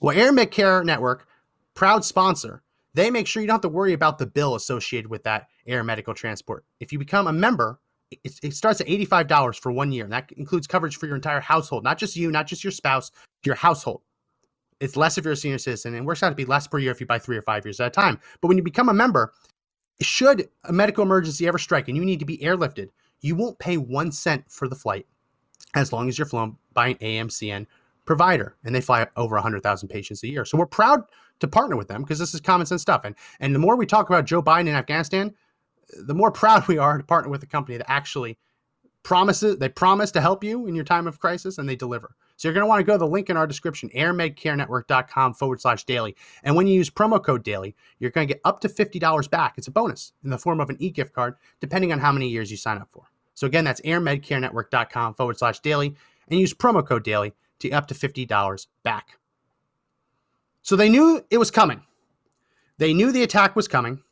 [0.00, 1.26] Well, Air Medcare Network,
[1.74, 5.24] proud sponsor, they make sure you don't have to worry about the bill associated with
[5.24, 6.64] that air medical transport.
[6.80, 10.30] If you become a member, it, it starts at $85 for one year, and that
[10.36, 13.10] includes coverage for your entire household, not just you, not just your spouse,
[13.44, 14.02] your household.
[14.84, 16.92] It's less if you're a senior citizen, and works out to be less per year
[16.92, 18.20] if you buy three or five years at a time.
[18.40, 19.32] But when you become a member,
[20.00, 23.78] should a medical emergency ever strike and you need to be airlifted, you won't pay
[23.78, 25.06] one cent for the flight
[25.74, 27.66] as long as you're flown by an AMCN
[28.04, 30.44] provider, and they fly over 100,000 patients a year.
[30.44, 31.04] So we're proud
[31.40, 33.02] to partner with them because this is common sense stuff.
[33.04, 35.34] And and the more we talk about Joe Biden in Afghanistan,
[35.96, 38.38] the more proud we are to partner with a company that actually
[39.02, 42.14] promises they promise to help you in your time of crisis and they deliver.
[42.36, 45.60] So you're going to want to go to the link in our description, airmedcarenetwork.com forward
[45.60, 46.16] slash daily.
[46.42, 49.54] And when you use promo code daily, you're going to get up to $50 back.
[49.56, 52.50] It's a bonus in the form of an e-gift card, depending on how many years
[52.50, 53.04] you sign up for.
[53.34, 55.94] So again, that's airmedcarenetwork.com forward slash daily
[56.28, 59.18] and use promo code daily to up to $50 back.
[60.62, 61.82] So they knew it was coming.
[62.78, 64.02] They knew the attack was coming.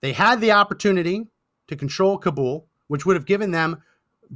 [0.00, 1.26] They had the opportunity
[1.66, 3.82] to control Kabul, which would have given them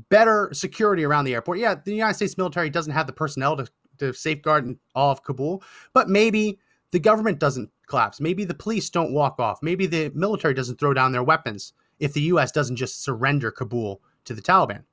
[0.08, 1.58] better security around the airport.
[1.58, 3.66] Yeah, the United States military doesn't have the personnel to,
[3.98, 6.58] to safeguard all of Kabul, but maybe
[6.92, 8.20] the government doesn't collapse.
[8.20, 9.58] Maybe the police don't walk off.
[9.62, 12.52] Maybe the military doesn't throw down their weapons if the U.S.
[12.52, 14.84] doesn't just surrender Kabul to the Taliban.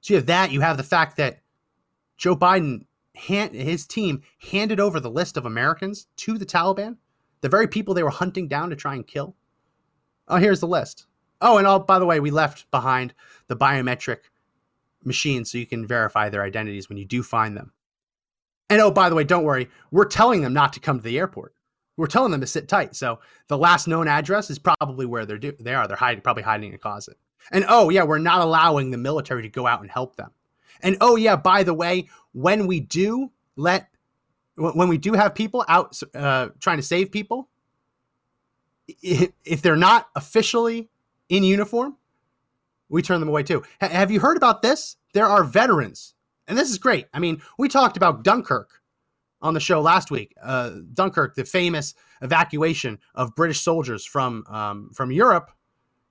[0.00, 0.50] So you have that.
[0.50, 1.40] You have the fact that
[2.16, 6.96] Joe Biden, hand, his team, handed over the list of Americans to the Taliban,
[7.40, 9.36] the very people they were hunting down to try and kill.
[10.28, 11.06] Oh, here's the list.
[11.40, 13.14] Oh, and oh, by the way, we left behind
[13.48, 14.18] the biometric
[15.04, 17.72] machine so you can verify their identities when you do find them.
[18.68, 21.18] And oh, by the way, don't worry, we're telling them not to come to the
[21.18, 21.54] airport.
[21.96, 22.94] We're telling them to sit tight.
[22.94, 25.88] So the last known address is probably where they're do- they are.
[25.88, 27.18] They're hiding, probably hiding in a closet.
[27.50, 30.30] And oh yeah, we're not allowing the military to go out and help them.
[30.82, 33.88] And oh yeah, by the way, when we do let
[34.56, 37.48] when we do have people out uh, trying to save people,
[39.02, 40.90] if they're not officially
[41.30, 41.96] in uniform,
[42.90, 43.62] we turn them away too.
[43.80, 44.96] H- have you heard about this?
[45.14, 46.14] There are veterans,
[46.46, 47.06] and this is great.
[47.14, 48.82] I mean, we talked about Dunkirk
[49.40, 50.34] on the show last week.
[50.42, 55.50] Uh, Dunkirk, the famous evacuation of British soldiers from um, from Europe,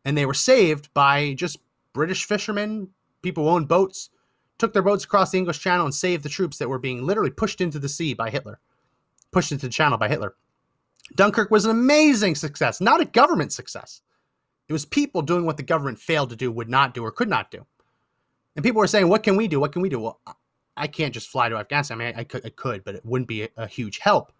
[0.03, 1.59] and they were saved by just
[1.93, 2.89] British fishermen,
[3.21, 4.09] people who owned boats,
[4.57, 7.31] took their boats across the English Channel and saved the troops that were being literally
[7.31, 8.59] pushed into the sea by Hitler,
[9.31, 10.35] pushed into the channel by Hitler.
[11.15, 14.01] Dunkirk was an amazing success, not a government success.
[14.69, 17.29] It was people doing what the government failed to do, would not do, or could
[17.29, 17.65] not do.
[18.55, 19.59] And people were saying, What can we do?
[19.59, 19.99] What can we do?
[19.99, 20.21] Well,
[20.77, 21.99] I can't just fly to Afghanistan.
[21.99, 24.31] I mean, I, could, I could, but it wouldn't be a, a huge help.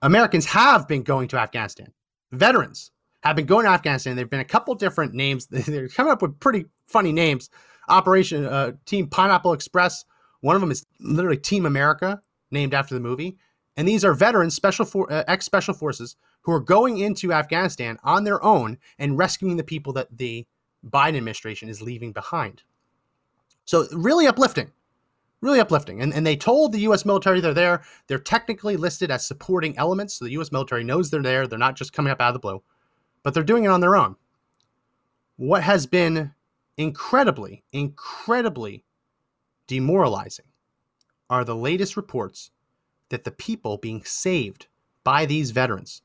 [0.00, 1.92] Americans have been going to Afghanistan.
[2.30, 2.90] Veterans
[3.22, 4.16] have been going to Afghanistan.
[4.16, 5.46] There've been a couple different names.
[5.50, 7.50] They're coming up with pretty funny names.
[7.88, 10.04] Operation uh, Team Pineapple Express.
[10.40, 13.38] One of them is literally Team America, named after the movie.
[13.76, 17.98] And these are veterans, special for, uh, ex special forces, who are going into Afghanistan
[18.04, 20.46] on their own and rescuing the people that the
[20.88, 22.62] Biden administration is leaving behind.
[23.64, 24.70] So really uplifting,
[25.40, 26.02] really uplifting.
[26.02, 27.04] And, and they told the U.S.
[27.04, 27.82] military they're there.
[28.08, 30.52] They're technically listed as supporting elements, so the U.S.
[30.52, 31.46] military knows they're there.
[31.46, 32.62] They're not just coming up out of the blue,
[33.22, 34.16] but they're doing it on their own.
[35.36, 36.32] What has been
[36.76, 38.84] incredibly, incredibly
[39.68, 40.46] demoralizing
[41.30, 42.50] are the latest reports
[43.08, 44.66] that the people being saved
[45.04, 46.02] by these veterans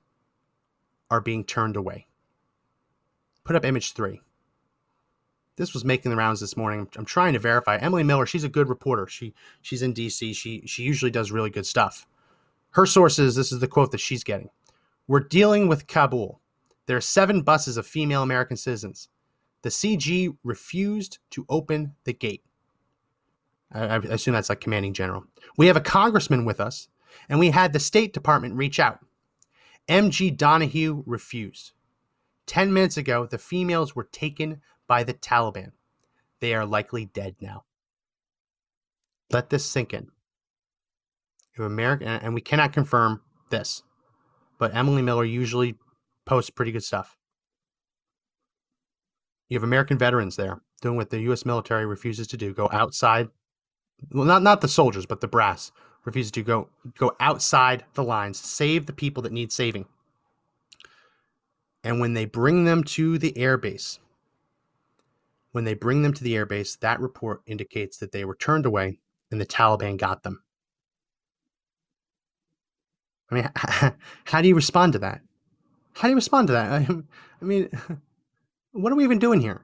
[1.10, 2.08] are being turned away.
[3.43, 4.22] Put up image three.
[5.56, 6.88] This was making the rounds this morning.
[6.96, 7.78] I'm trying to verify.
[7.78, 9.08] Emily Miller, she's a good reporter.
[9.08, 10.36] She she's in DC.
[10.36, 12.05] She she usually does really good stuff.
[12.72, 14.49] Her sources, this is the quote that she's getting.
[15.08, 16.41] We're dealing with Kabul.
[16.86, 19.10] There are seven buses of female American citizens.
[19.64, 22.43] The CG refused to open the gate.
[23.72, 25.26] I, I assume that's like commanding general.
[25.58, 26.88] We have a congressman with us
[27.30, 28.99] and we had the State Department reach out.
[29.90, 31.72] MG Donahue refused.
[32.48, 35.72] 10 minutes ago, the females were taken by the Taliban.
[36.40, 37.64] They are likely dead now.
[39.32, 40.08] Let this sink in.
[41.60, 43.82] America, and we cannot confirm this,
[44.60, 45.76] but Emily Miller usually
[46.24, 47.18] posts pretty good stuff.
[49.50, 51.46] You have American veterans there doing what the U.S.
[51.46, 53.30] military refuses to do go outside.
[54.12, 55.72] Well, not, not the soldiers, but the brass
[56.08, 59.86] refuses to go go outside the lines, save the people that need saving.
[61.84, 63.99] And when they bring them to the airbase,
[65.51, 68.99] When they bring them to the airbase, that report indicates that they were turned away
[69.32, 70.41] and the Taliban got them.
[73.30, 73.49] I mean,
[74.26, 75.22] how do you respond to that?
[75.93, 76.89] How do you respond to that?
[77.41, 77.70] I mean,
[78.72, 79.62] what are we even doing here?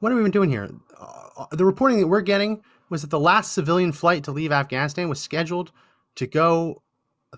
[0.00, 0.68] What are we even doing here?
[0.98, 2.62] Uh, the reporting that we're getting
[2.92, 5.72] was that the last civilian flight to leave Afghanistan was scheduled
[6.14, 6.82] to go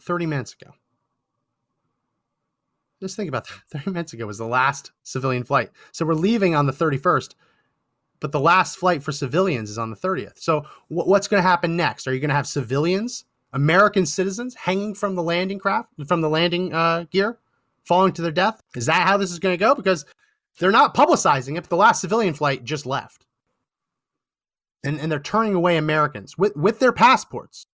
[0.00, 0.72] 30 minutes ago.
[3.00, 3.78] Just think about that.
[3.84, 5.70] 30 minutes ago was the last civilian flight.
[5.92, 7.36] So we're leaving on the 31st,
[8.18, 10.40] but the last flight for civilians is on the 30th.
[10.40, 12.08] So what's going to happen next?
[12.08, 16.28] Are you going to have civilians, American citizens, hanging from the landing craft, from the
[16.28, 17.38] landing uh, gear,
[17.84, 18.60] falling to their death?
[18.74, 19.76] Is that how this is going to go?
[19.76, 20.04] Because
[20.58, 23.24] they're not publicizing it, but the last civilian flight just left.
[24.84, 27.66] And, and they're turning away Americans with, with their passports.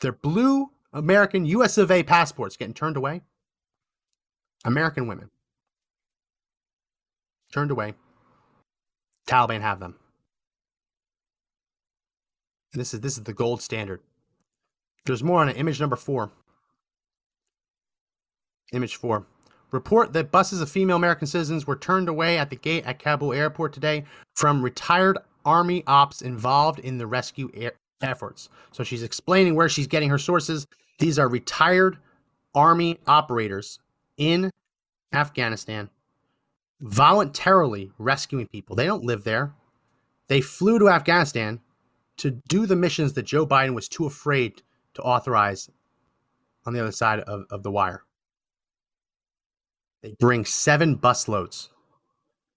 [0.00, 3.22] Their blue American US of A passports getting turned away.
[4.64, 5.30] American women
[7.52, 7.94] turned away.
[9.26, 9.96] Taliban have them.
[12.72, 14.00] And this is this is the gold standard.
[15.06, 15.56] There's more on it.
[15.56, 16.30] Image number four.
[18.72, 19.26] Image four.
[19.70, 23.32] Report that buses of female American citizens were turned away at the gate at Kabul
[23.32, 25.18] airport today from retired
[25.48, 27.50] Army ops involved in the rescue
[28.02, 28.50] efforts.
[28.70, 30.66] So she's explaining where she's getting her sources.
[30.98, 31.96] These are retired
[32.54, 33.78] Army operators
[34.18, 34.50] in
[35.14, 35.88] Afghanistan
[36.80, 38.76] voluntarily rescuing people.
[38.76, 39.54] They don't live there.
[40.28, 41.60] They flew to Afghanistan
[42.18, 44.62] to do the missions that Joe Biden was too afraid
[44.94, 45.70] to authorize
[46.66, 48.04] on the other side of, of the wire.
[50.02, 51.68] They bring seven busloads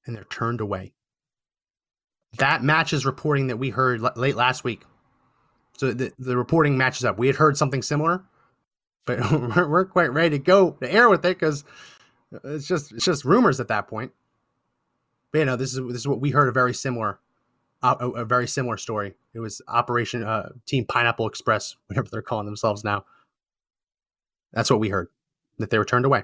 [0.06, 0.94] and they're turned away.
[2.38, 4.84] That matches reporting that we heard l- late last week.
[5.78, 7.18] So the, the reporting matches up.
[7.18, 8.24] We had heard something similar,
[9.06, 11.64] but we're, we're quite ready to go to air with it because
[12.44, 14.12] it's just it's just rumors at that point.
[15.32, 17.20] But you know, this is this is what we heard a very similar
[17.84, 19.16] a, a very similar story.
[19.34, 23.06] It was Operation uh, Team Pineapple Express, whatever they're calling themselves now.
[24.54, 25.08] That's what we heard
[25.58, 26.24] that they were turned away.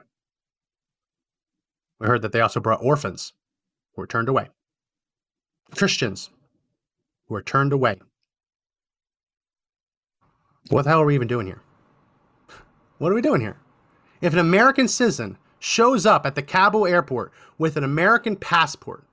[2.00, 3.34] We heard that they also brought orphans
[3.96, 4.50] were turned away,
[5.76, 6.30] Christians
[7.28, 8.00] who are turned away.
[10.70, 11.62] What the hell are we even doing here?
[12.98, 13.58] What are we doing here?
[14.22, 19.06] If an American citizen shows up at the Kabul airport with an American passport,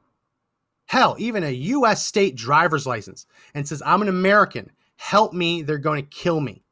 [0.86, 2.04] hell, even a U.S.
[2.04, 6.62] state driver's license, and says, I'm an American, help me, they're going to kill me.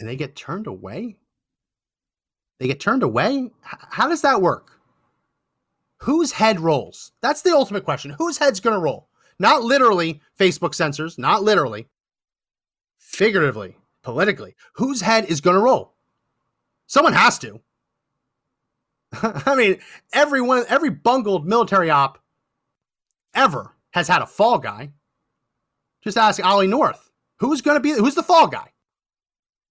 [0.00, 1.16] And they get turned away?
[2.58, 3.50] They get turned away?
[3.62, 4.77] How does that work?
[5.98, 7.12] Whose head rolls?
[7.22, 8.14] That's the ultimate question.
[8.18, 9.08] Whose head's going to roll?
[9.38, 11.88] Not literally Facebook censors, not literally,
[12.98, 14.54] figuratively, politically.
[14.74, 15.94] Whose head is going to roll?
[16.86, 17.60] Someone has to.
[19.22, 19.78] I mean,
[20.12, 22.18] everyone, every bungled military op
[23.34, 24.90] ever has had a fall guy.
[26.02, 27.10] Just ask Ollie North.
[27.38, 28.72] Who's going to be, who's the fall guy?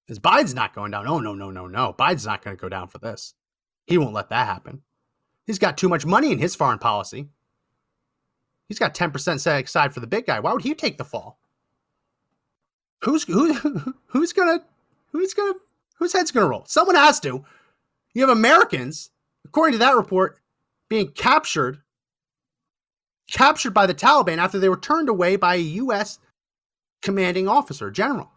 [0.05, 1.07] Because Biden's not going down.
[1.07, 1.93] Oh, no, no, no, no.
[1.97, 3.33] Biden's not going to go down for this.
[3.85, 4.81] He won't let that happen.
[5.47, 7.29] He's got too much money in his foreign policy.
[8.67, 10.39] He's got 10% set aside for the big guy.
[10.39, 11.39] Why would he take the fall?
[13.03, 13.53] Who's who
[14.07, 14.63] who's gonna
[15.11, 15.53] who's gonna
[15.95, 16.65] whose head's gonna roll?
[16.67, 17.45] Someone has to.
[18.13, 19.11] You have Americans
[19.45, 20.39] according to that report,
[20.89, 21.81] being captured
[23.31, 26.19] captured by the Taliban after they were turned away by a U.S.
[27.01, 28.31] commanding officer, general.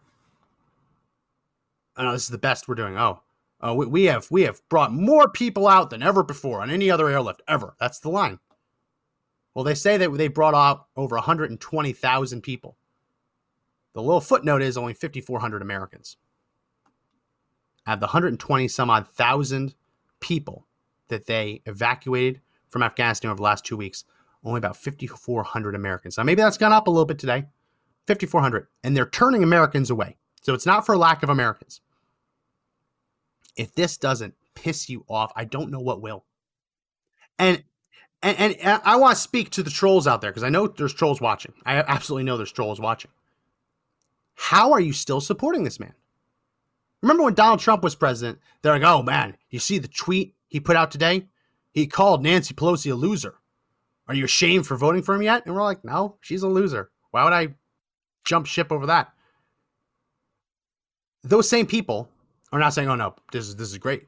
[1.95, 2.97] I know this is the best we're doing.
[2.97, 3.21] Oh,
[3.61, 6.89] oh, we, we have we have brought more people out than ever before on any
[6.89, 7.75] other airlift ever.
[7.79, 8.39] That's the line.
[9.53, 12.77] Well, they say that they brought out over 120,000 people.
[13.93, 16.15] The little footnote is only 5,400 Americans.
[17.85, 19.75] Out of the 120 some odd thousand
[20.21, 20.67] people
[21.09, 22.39] that they evacuated
[22.69, 24.05] from Afghanistan over the last two weeks,
[24.45, 26.17] only about 5,400 Americans.
[26.17, 27.45] Now, maybe that's gone up a little bit today
[28.07, 28.67] 5,400.
[28.83, 30.17] And they're turning Americans away.
[30.41, 31.81] So it's not for lack of Americans.
[33.55, 36.25] If this doesn't piss you off, I don't know what will.
[37.37, 37.63] And
[38.23, 40.93] and, and I want to speak to the trolls out there because I know there's
[40.93, 41.53] trolls watching.
[41.65, 43.09] I absolutely know there's trolls watching.
[44.35, 45.93] How are you still supporting this man?
[47.01, 48.39] Remember when Donald Trump was president?
[48.61, 51.27] They're like, oh man, you see the tweet he put out today?
[51.71, 53.35] He called Nancy Pelosi a loser.
[54.07, 55.45] Are you ashamed for voting for him yet?
[55.45, 56.91] And we're like, no, she's a loser.
[57.11, 57.55] Why would I
[58.23, 59.13] jump ship over that?
[61.23, 62.09] Those same people
[62.51, 64.07] are not saying, oh no, this is this is great.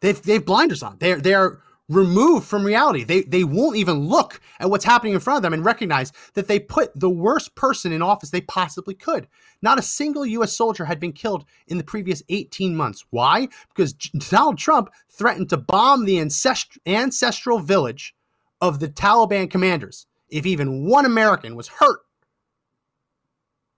[0.00, 0.96] They've they've blinders on.
[0.98, 3.04] They're they're removed from reality.
[3.04, 6.48] They they won't even look at what's happening in front of them and recognize that
[6.48, 9.26] they put the worst person in office they possibly could.
[9.60, 13.04] Not a single US soldier had been killed in the previous 18 months.
[13.10, 13.48] Why?
[13.68, 18.14] Because Donald Trump threatened to bomb the ancest- ancestral village
[18.60, 22.00] of the Taliban commanders if even one American was hurt.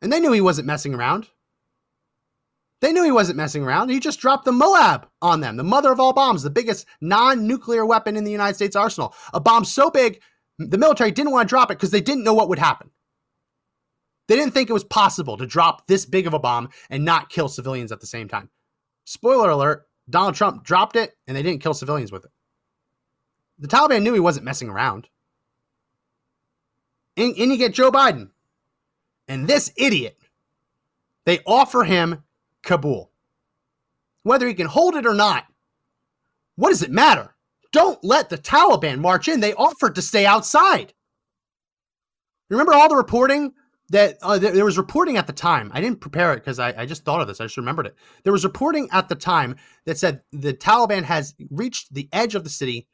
[0.03, 1.29] And they knew he wasn't messing around.
[2.83, 3.91] They knew he wasn't messing around.
[3.91, 7.47] He just dropped the Moab on them, the mother of all bombs, the biggest non
[7.47, 9.15] nuclear weapon in the United States arsenal.
[9.33, 10.21] A bomb so big,
[10.59, 12.91] the military didn't want to drop it because they didn't know what would happen.
[14.27, 17.31] They didn't think it was possible to drop this big of a bomb and not
[17.31, 18.51] kill civilians at the same time.
[19.05, 22.33] Spoiler alert Donald Trump dropped it and they didn't kill civilians with it.
[23.61, 25.09] The Taliban knew he wasn't messing around.
[27.17, 28.31] And, and you get Joe Biden.
[29.29, 30.19] And this idiot,
[31.27, 32.25] they offer him
[32.63, 33.11] Kabul.
[34.23, 35.47] Whether he can hold it or not,
[36.57, 37.35] what does it matter?
[37.73, 39.41] Don't let the Taliban march in.
[39.41, 40.93] They offered to stay outside.
[42.51, 43.55] Remember all the reporting
[43.89, 45.71] that uh, there was reporting at the time.
[45.75, 47.41] I didn't prepare it because I, I just thought of this.
[47.41, 47.97] I just remembered it.
[48.25, 52.45] There was reporting at the time that said the Taliban has reached the edge of
[52.45, 52.87] the city,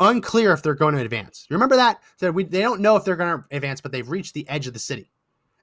[0.00, 1.46] unclear if they're going to advance.
[1.50, 2.00] Remember that?
[2.18, 4.66] Said we they don't know if they're going to advance, but they've reached the edge
[4.66, 5.10] of the city.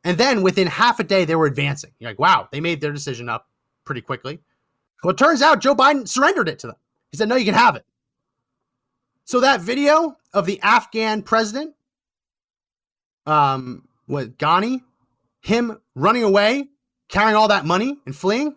[0.07, 1.91] And then within half a day, they were advancing.
[1.99, 3.49] You're like, wow, they made their decision up
[3.83, 4.39] pretty quickly.
[5.03, 6.77] Well, it turns out Joe Biden surrendered it to them.
[7.11, 7.83] He said, no, you can have it.
[9.25, 11.75] So that video of the Afghan president,
[13.25, 14.81] um, what Ghani,
[15.41, 16.69] him running away,
[17.09, 18.55] carrying all that money and fleeing.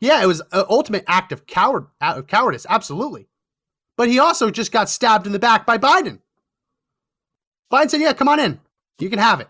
[0.00, 3.26] Yeah, it was an ultimate act of coward of cowardice, absolutely.
[3.96, 6.18] But he also just got stabbed in the back by Biden.
[7.72, 8.60] Biden said, "Yeah, come on in.
[8.98, 9.48] You can have it.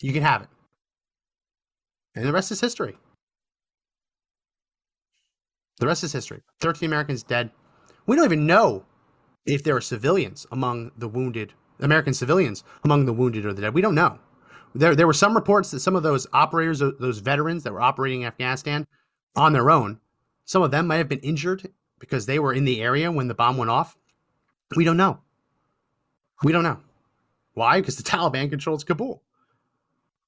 [0.00, 0.48] You can have it."
[2.14, 2.96] And the rest is history.
[5.78, 6.42] The rest is history.
[6.60, 7.50] 13 Americans dead.
[8.06, 8.86] We don't even know
[9.44, 13.74] if there are civilians among the wounded, American civilians among the wounded or the dead.
[13.74, 14.18] We don't know.
[14.74, 18.22] There, there were some reports that some of those operators, those veterans that were operating
[18.22, 18.86] in Afghanistan
[19.34, 20.00] on their own,
[20.44, 23.34] some of them might have been injured because they were in the area when the
[23.34, 23.96] bomb went off.
[24.76, 25.20] We don't know.
[26.42, 26.80] We don't know.
[27.54, 27.80] Why?
[27.80, 29.22] Because the Taliban controls Kabul.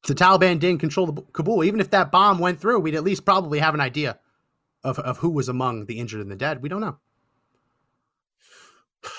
[0.06, 3.24] The Taliban didn't control the Kabul, even if that bomb went through, we'd at least
[3.24, 4.18] probably have an idea
[4.84, 6.62] of, of who was among the injured and the dead.
[6.62, 6.98] We don't know.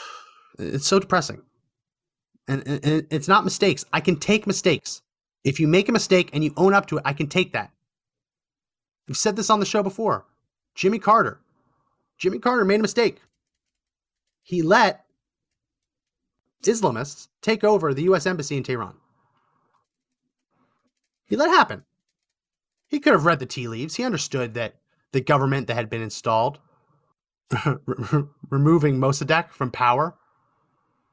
[0.58, 1.42] It's so depressing.
[2.50, 3.86] And, and, it's not mistakes.
[3.94, 5.02] I can take mistakes.
[5.46, 7.72] If you make a mistake and you own up to it, I can take that.
[9.10, 10.26] I've said this on the show before.
[10.76, 11.40] Jimmy Carter.
[12.18, 13.22] Jimmy Carter made a mistake.
[14.44, 15.06] He let
[16.64, 18.26] Islamists take over the U.S.
[18.26, 18.96] Embassy in Tehran.
[21.30, 21.84] He let happen.
[22.90, 23.96] He could have read the tea leaves.
[23.96, 24.76] He understood that
[25.12, 26.60] the government that had been installed,
[28.50, 30.16] removing Mossadegh from power,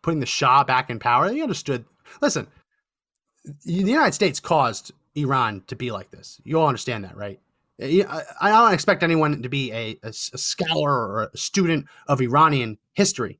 [0.03, 1.31] putting the Shah back in power.
[1.31, 1.85] He understood.
[2.23, 2.47] Listen,
[3.45, 6.41] the United States caused Iran to be like this.
[6.45, 7.39] You all understand that, right?
[7.79, 13.39] I don't expect anyone to be a, a scholar or a student of Iranian history,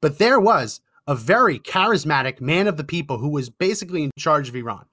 [0.00, 4.48] but there was a very charismatic man of the people who was basically in charge
[4.48, 4.86] of Iran.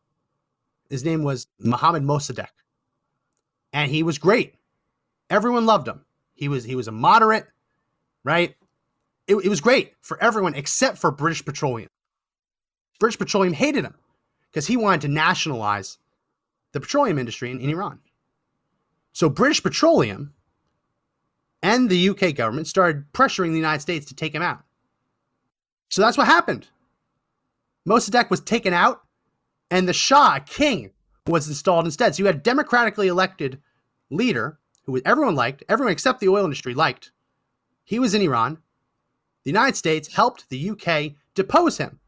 [0.89, 2.47] His name was Mohammad Mossadegh,
[3.73, 4.55] and he was great.
[5.29, 6.03] Everyone loved him.
[6.33, 7.47] He was he was a moderate,
[8.23, 8.55] right?
[9.27, 11.89] It, it was great for everyone except for British Petroleum.
[12.99, 13.95] British Petroleum hated him
[14.51, 15.97] because he wanted to nationalize
[16.71, 17.99] the petroleum industry in, in Iran.
[19.13, 20.33] So British Petroleum
[21.61, 24.63] and the UK government started pressuring the United States to take him out.
[25.89, 26.67] So that's what happened.
[27.87, 29.01] Mossadegh was taken out,
[29.72, 30.91] and the Shah, king,
[31.28, 32.15] was installed instead.
[32.15, 33.59] So you had a democratically elected
[34.09, 37.11] leader who everyone liked, everyone except the oil industry liked.
[37.84, 38.57] He was in Iran.
[39.43, 41.99] The United States helped the UK depose him,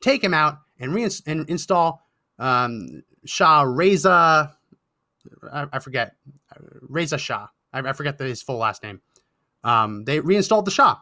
[0.00, 2.06] take him out, and, reinst- and install
[2.38, 4.56] um, Shah Reza.
[5.52, 6.16] I, I, forget
[6.80, 7.48] Reza Shah.
[7.72, 9.00] I, I forget the, his full last name.
[9.62, 10.96] Um, they reinstalled the Shah.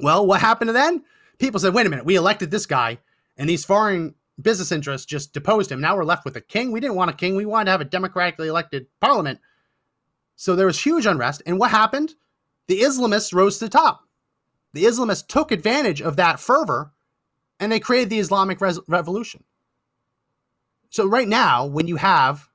[0.00, 1.02] Well, what happened then?
[1.38, 2.98] People said, "Wait a minute, we elected this guy,
[3.36, 5.80] and these foreign business interests just deposed him.
[5.80, 6.72] Now we're left with a king.
[6.72, 7.36] We didn't want a king.
[7.36, 9.40] We wanted to have a democratically elected parliament."
[10.36, 11.42] So there was huge unrest.
[11.46, 12.14] And what happened?
[12.66, 14.04] The Islamists rose to the top.
[14.72, 16.92] The Islamists took advantage of that fervor
[17.60, 19.44] and they created the Islamic Res- Revolution.
[20.90, 22.48] So, right now, when you have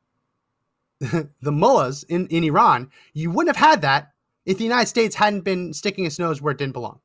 [1.00, 4.12] the mullahs in, in Iran, you wouldn't have had that
[4.46, 7.00] if the United States hadn't been sticking its nose where it didn't belong.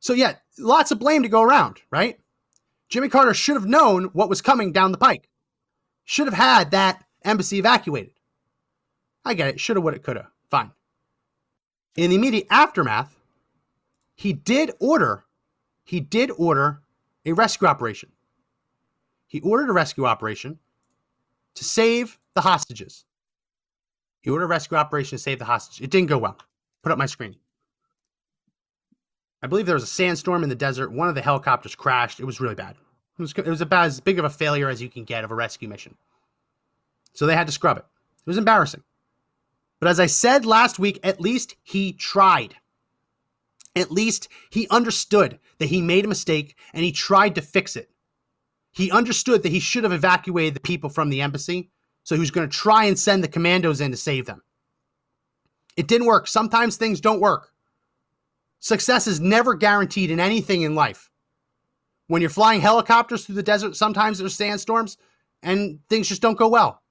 [0.00, 2.18] So, yeah, lots of blame to go around, right?
[2.88, 5.28] Jimmy Carter should have known what was coming down the pike,
[6.04, 8.12] should have had that embassy evacuated.
[9.24, 9.60] I get it.
[9.60, 10.28] Shoulda, woulda, coulda.
[10.50, 10.70] Fine.
[11.96, 13.18] In the immediate aftermath,
[14.14, 15.24] he did order,
[15.84, 16.82] he did order
[17.24, 18.10] a rescue operation.
[19.26, 20.58] He ordered a rescue operation
[21.56, 23.04] to save the hostages.
[24.20, 25.82] He ordered a rescue operation to save the hostages.
[25.82, 26.38] It didn't go well.
[26.82, 27.36] Put up my screen.
[29.46, 30.90] I believe there was a sandstorm in the desert.
[30.90, 32.18] One of the helicopters crashed.
[32.18, 32.74] It was really bad.
[33.16, 35.30] It was, it was about as big of a failure as you can get of
[35.30, 35.94] a rescue mission.
[37.12, 37.84] So they had to scrub it.
[38.26, 38.82] It was embarrassing.
[39.78, 42.56] But as I said last week, at least he tried.
[43.76, 47.88] At least he understood that he made a mistake and he tried to fix it.
[48.72, 51.70] He understood that he should have evacuated the people from the embassy,
[52.02, 54.42] so he was going to try and send the commandos in to save them.
[55.76, 56.26] It didn't work.
[56.26, 57.52] Sometimes things don't work.
[58.60, 61.10] Success is never guaranteed in anything in life.
[62.08, 64.96] When you're flying helicopters through the desert, sometimes there's sandstorms
[65.42, 66.82] and things just don't go well.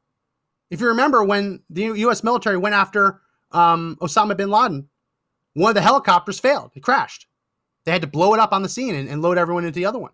[0.69, 2.23] If you remember when the U.S.
[2.23, 4.89] military went after um, Osama bin Laden,
[5.53, 6.71] one of the helicopters failed.
[6.75, 7.27] It crashed.
[7.85, 9.85] They had to blow it up on the scene and, and load everyone into the
[9.85, 10.11] other one.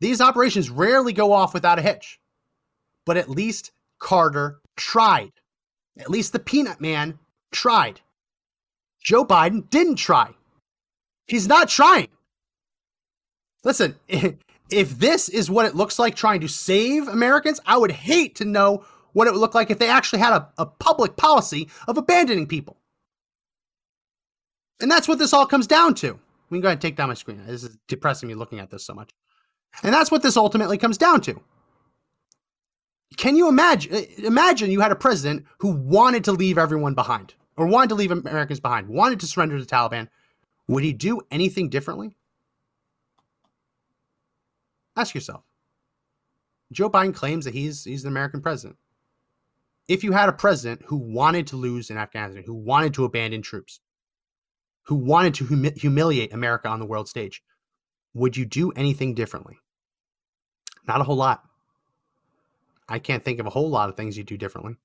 [0.00, 2.18] These operations rarely go off without a hitch,
[3.06, 5.32] but at least Carter tried.
[5.98, 7.18] At least the Peanut Man
[7.52, 8.00] tried.
[9.02, 10.34] Joe Biden didn't try.
[11.26, 12.08] He's not trying.
[13.64, 18.36] Listen, if this is what it looks like trying to save Americans, I would hate
[18.36, 21.68] to know what it would look like if they actually had a, a public policy
[21.86, 22.78] of abandoning people.
[24.80, 26.18] And that's what this all comes down to.
[26.50, 27.42] We can go ahead and take down my screen.
[27.46, 29.10] This is depressing me looking at this so much.
[29.82, 31.40] And that's what this ultimately comes down to.
[33.16, 37.66] Can you imagine imagine you had a president who wanted to leave everyone behind or
[37.66, 40.08] wanted to leave Americans behind, wanted to surrender to the Taliban?
[40.68, 42.16] Would he do anything differently?
[44.96, 45.42] Ask yourself.
[46.70, 48.78] Joe Biden claims that he's he's the American president.
[49.88, 53.42] If you had a president who wanted to lose in Afghanistan, who wanted to abandon
[53.42, 53.80] troops,
[54.84, 57.42] who wanted to humi- humiliate America on the world stage,
[58.14, 59.58] would you do anything differently?
[60.86, 61.42] Not a whole lot.
[62.88, 64.76] I can't think of a whole lot of things you do differently.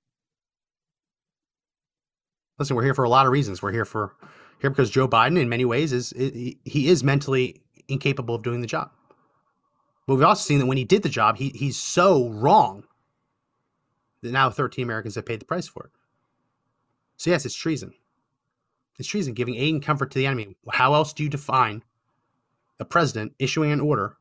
[2.59, 3.61] Listen, we're here for a lot of reasons.
[3.61, 4.15] We're here for
[4.59, 8.67] here because Joe Biden, in many ways, is he is mentally incapable of doing the
[8.67, 8.91] job.
[10.07, 12.83] But we've also seen that when he did the job, he he's so wrong
[14.21, 15.91] that now 13 Americans have paid the price for it.
[17.17, 17.93] So yes, it's treason.
[18.97, 20.55] It's treason, giving aid and comfort to the enemy.
[20.71, 21.83] How else do you define
[22.79, 24.17] a president issuing an order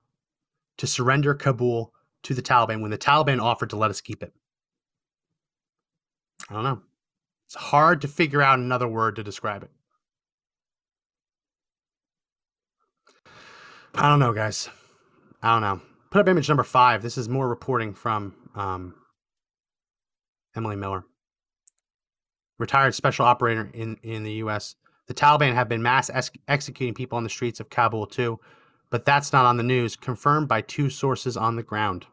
[0.76, 4.34] to surrender Kabul to the Taliban when the Taliban offered to let us keep it?
[6.50, 6.82] I don't know.
[7.46, 9.70] It's hard to figure out another word to describe it.
[13.94, 14.68] I don't know, guys.
[15.42, 15.80] I don't know.
[16.10, 17.02] Put up image number five.
[17.02, 18.94] This is more reporting from um,
[20.56, 21.04] Emily Miller,
[22.58, 24.74] retired special operator in, in the U.S.
[25.06, 28.40] The Taliban have been mass ex- executing people on the streets of Kabul too,
[28.90, 32.06] but that's not on the news, confirmed by two sources on the ground.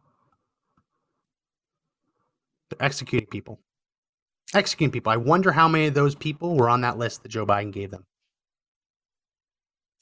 [2.70, 3.60] They're executing people.
[4.54, 5.12] Executing people.
[5.12, 7.92] I wonder how many of those people were on that list that Joe Biden gave
[7.92, 8.06] them.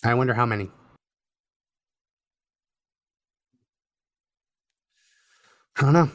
[0.04, 0.70] I wonder how many.
[5.78, 6.12] I don't know.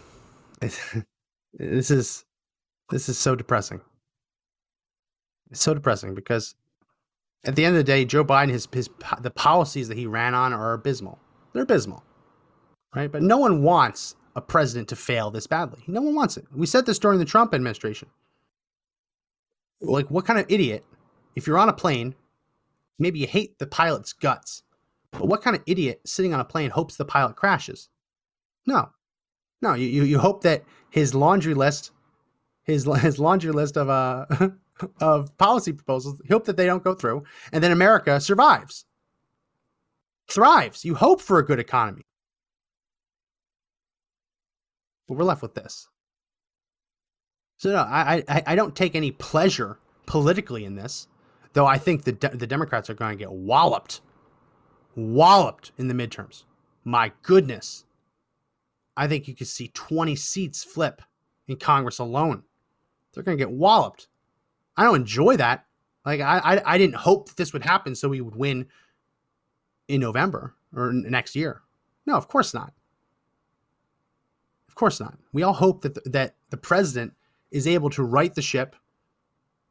[1.55, 2.25] this is
[2.91, 3.81] this is so depressing.
[5.51, 6.55] It's so depressing because
[7.45, 10.35] at the end of the day, Joe Biden, his his the policies that he ran
[10.35, 11.19] on are abysmal.
[11.53, 12.03] They're abysmal,
[12.95, 13.11] right?
[13.11, 15.83] But no one wants a president to fail this badly.
[15.89, 16.45] No one wants it.
[16.55, 18.09] We said this during the Trump administration.
[19.81, 20.85] Like, what kind of idiot,
[21.35, 22.15] if you're on a plane,
[22.99, 24.63] maybe you hate the pilot's guts,
[25.11, 27.89] but what kind of idiot sitting on a plane hopes the pilot crashes?
[28.67, 28.91] No,
[29.63, 29.73] no.
[29.75, 31.93] You you, you hope that his laundry list,
[32.65, 34.27] his his laundry list of uh
[35.01, 38.85] of policy proposals, hope that they don't go through, and then America survives,
[40.29, 40.85] thrives.
[40.85, 42.05] You hope for a good economy.
[45.07, 45.89] But we're left with this.
[47.59, 51.09] So no, I I, I don't take any pleasure politically in this,
[51.53, 54.01] though I think the de- the Democrats are going to get walloped,
[54.95, 56.45] walloped in the midterms.
[56.85, 57.85] My goodness,
[58.97, 61.03] I think you could see 20 seats flip
[61.49, 62.45] in Congress alone.
[63.13, 64.09] They're going to get walloped.
[64.77, 65.65] I don't enjoy that.
[66.05, 68.67] Like I, I I didn't hope that this would happen so we would win
[69.89, 71.63] in November or next year.
[72.07, 72.73] No, of course not.
[74.77, 75.17] Of course not.
[75.33, 77.15] We all hope that the, that the president
[77.51, 78.77] is able to right the ship,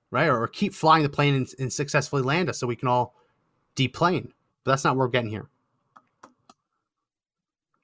[0.09, 3.13] right, or keep flying the plane and, and successfully land us, so we can all
[3.75, 4.33] deplane.
[4.63, 5.47] But that's not what we're getting here.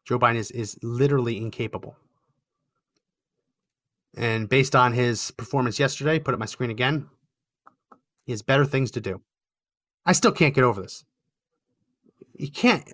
[0.04, 1.96] Joe Biden is is literally incapable.
[4.18, 7.08] And based on his performance yesterday, put up my screen again.
[8.26, 9.22] He has better things to do.
[10.08, 11.06] I still can't get over this.
[12.34, 12.92] You can't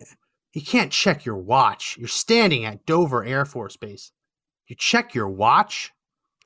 [0.52, 1.96] you can't check your watch.
[1.98, 4.12] You're standing at Dover Air Force Base.
[4.68, 5.94] You check your watch.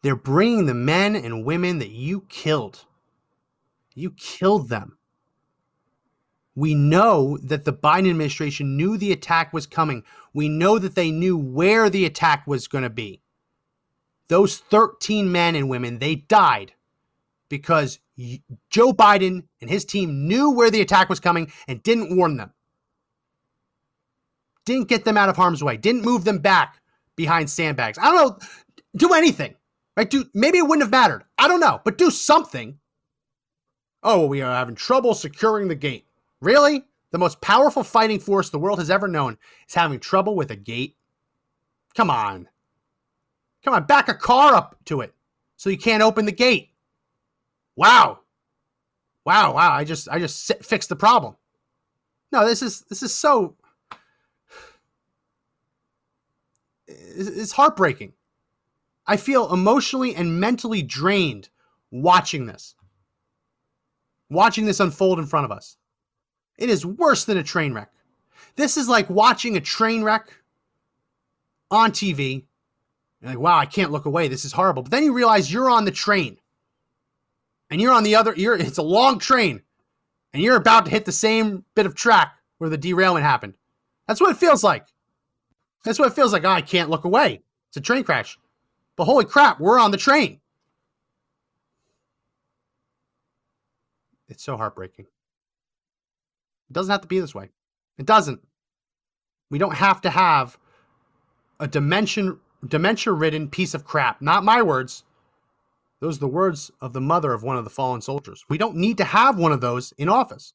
[0.04, 2.86] They're bringing the men and women that you killed.
[3.94, 4.98] You killed them.
[6.56, 10.04] We know that the Biden administration knew the attack was coming.
[10.34, 13.22] We know that they knew where the attack was going to be.
[14.28, 16.74] Those 13 men and women, they died
[17.50, 18.00] because
[18.70, 22.54] Joe Biden and his team knew where the attack was coming and didn't warn them.
[24.66, 26.81] Didn't get them out of harm's way, didn't move them back
[27.16, 27.98] behind sandbags.
[27.98, 28.48] I don't know,
[28.96, 29.56] do anything.
[29.98, 30.10] Right?
[30.10, 31.26] Do maybe it wouldn't have mattered.
[31.38, 32.80] I don't know, but do something.
[34.04, 36.06] Oh, we are having trouble securing the gate.
[36.40, 36.86] Really?
[37.12, 39.38] The most powerful fighting force the world has ever known
[39.68, 40.96] is having trouble with a gate?
[41.94, 42.48] Come on.
[43.64, 45.14] Come on, back a car up to it
[45.58, 46.70] so you can't open the gate.
[47.76, 48.20] Wow.
[49.26, 51.36] Wow, wow, I just I just fixed the problem.
[52.32, 53.56] No, this is this is so
[57.16, 58.14] it's heartbreaking.
[59.08, 61.50] I feel emotionally and mentally drained
[61.92, 62.76] watching this.
[64.30, 65.78] Watching this unfold in front of us.
[66.58, 67.92] It is worse than a train wreck.
[68.56, 70.30] This is like watching a train wreck
[71.70, 72.46] on TV.
[73.22, 74.28] You're like, wow, I can't look away.
[74.28, 74.84] This is horrible.
[74.84, 76.38] But then you realize you're on the train.
[77.70, 79.62] And you're on the other, you're it's a long train.
[80.34, 83.56] And you're about to hit the same bit of track where the derailment happened.
[84.08, 84.86] That's what it feels like.
[85.84, 86.44] That's what it feels like.
[86.44, 87.42] Oh, I can't look away.
[87.70, 88.38] It's a train crash.
[88.96, 90.40] But holy crap, we're on the train.
[94.30, 95.06] It's so heartbreaking.
[96.70, 97.50] It doesn't have to be this way.
[97.98, 98.42] It doesn't.
[99.50, 100.58] We don't have to have
[101.60, 104.22] a dimension dementia ridden piece of crap.
[104.22, 105.04] Not my words.
[106.00, 108.46] Those are the words of the mother of one of the fallen soldiers.
[108.50, 110.54] We don't need to have one of those in office.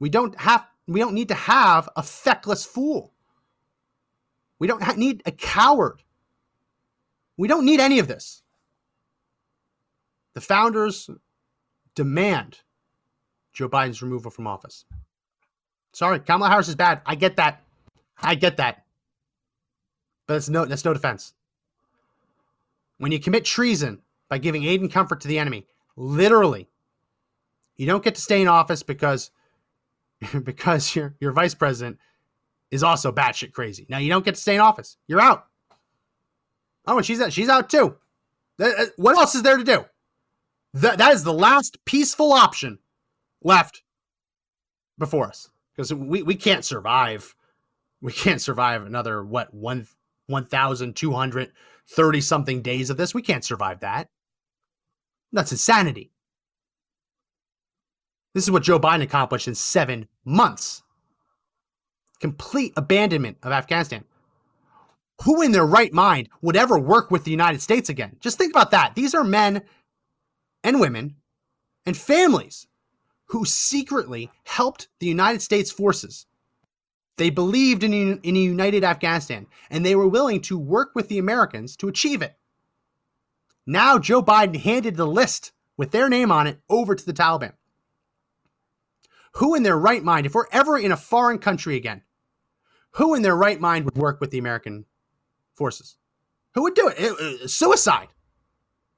[0.00, 3.12] We don't have we don't need to have a feckless fool.
[4.58, 6.02] We don't need a coward.
[7.36, 8.42] We don't need any of this.
[10.34, 11.08] The founders
[11.94, 12.60] demand
[13.52, 14.84] Joe Biden's removal from office.
[15.92, 17.00] Sorry, Kamala Harris is bad.
[17.06, 17.62] I get that.
[18.20, 18.84] I get that.
[20.26, 21.34] But that's no that's no defense.
[22.98, 26.68] When you commit treason by giving aid and comfort to the enemy, literally,
[27.76, 29.30] you don't get to stay in office because
[30.44, 31.98] because your your vice president
[32.70, 33.86] is also batshit crazy.
[33.88, 34.96] Now you don't get to stay in office.
[35.06, 35.46] You're out.
[36.86, 37.32] Oh, and she's out.
[37.32, 37.96] She's out too.
[38.60, 39.84] Uh, what else is there to do?
[40.74, 42.78] That that is the last peaceful option
[43.42, 43.82] left
[44.98, 47.34] before us because we, we can't survive.
[48.00, 49.86] We can't survive another what one
[50.26, 51.52] one thousand two hundred
[51.88, 53.14] thirty something days of this.
[53.14, 54.08] We can't survive that.
[55.32, 56.10] That's insanity.
[58.34, 60.82] This is what Joe Biden accomplished in seven months
[62.20, 64.04] complete abandonment of Afghanistan.
[65.24, 68.16] Who in their right mind would ever work with the United States again?
[68.20, 68.94] Just think about that.
[68.94, 69.62] These are men
[70.62, 71.16] and women
[71.86, 72.66] and families
[73.26, 76.26] who secretly helped the United States forces.
[77.16, 81.18] They believed in, in a united Afghanistan and they were willing to work with the
[81.18, 82.36] Americans to achieve it.
[83.66, 87.52] Now, Joe Biden handed the list with their name on it over to the Taliban.
[89.34, 92.02] Who in their right mind, if we're ever in a foreign country again,
[92.92, 94.84] who in their right mind would work with the American
[95.54, 95.96] forces?
[96.54, 96.96] Who would do it?
[96.98, 98.08] it, it suicide.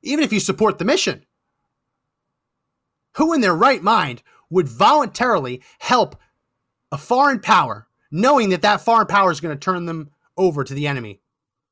[0.03, 1.25] Even if you support the mission.
[3.17, 6.17] Who in their right mind would voluntarily help
[6.93, 10.75] a foreign power, knowing that that foreign power is going to turn them over to
[10.75, 11.21] the enemy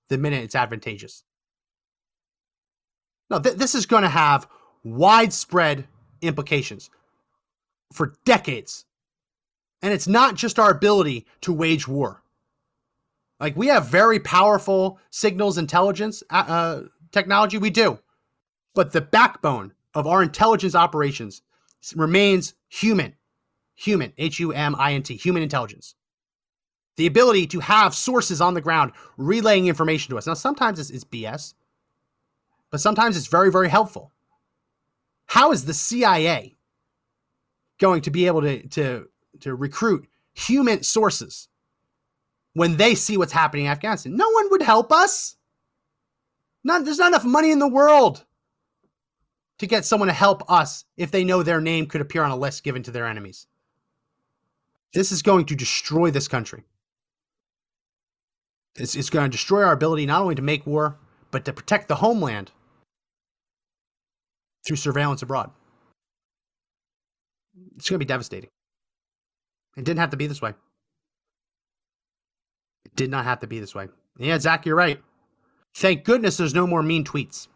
[0.08, 1.24] the minute it's advantageous?
[3.30, 4.48] No, th- this is going to have
[4.84, 5.86] widespread
[6.22, 6.90] implications
[7.92, 8.84] for decades
[9.82, 12.22] and it's not just our ability to wage war.
[13.40, 17.98] Like we have very powerful signals intelligence uh, uh, technology, we do.
[18.74, 21.42] But the backbone of our intelligence operations
[21.94, 23.14] remains human.
[23.76, 25.94] Human, H U M I N T, human intelligence.
[26.96, 30.26] The ability to have sources on the ground relaying information to us.
[30.26, 31.54] Now, sometimes it's, it's BS,
[32.70, 34.10] but sometimes it's very, very helpful.
[35.26, 36.56] How is the CIA
[37.78, 39.08] going to be able to, to
[39.40, 41.48] to recruit human sources
[42.54, 44.16] when they see what's happening in Afghanistan.
[44.16, 45.36] No one would help us.
[46.64, 48.24] Not, there's not enough money in the world
[49.58, 52.36] to get someone to help us if they know their name could appear on a
[52.36, 53.46] list given to their enemies.
[54.92, 56.64] This is going to destroy this country.
[58.76, 60.98] It's, it's going to destroy our ability not only to make war,
[61.30, 62.52] but to protect the homeland
[64.66, 65.50] through surveillance abroad.
[67.76, 68.50] It's going to be devastating.
[69.78, 70.50] It didn't have to be this way.
[72.84, 73.86] It did not have to be this way.
[74.18, 75.00] Yeah, Zach, you're right.
[75.76, 77.46] Thank goodness there's no more mean tweets.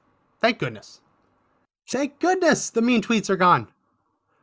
[0.40, 1.00] Thank goodness.
[1.90, 3.66] Thank goodness the mean tweets are gone.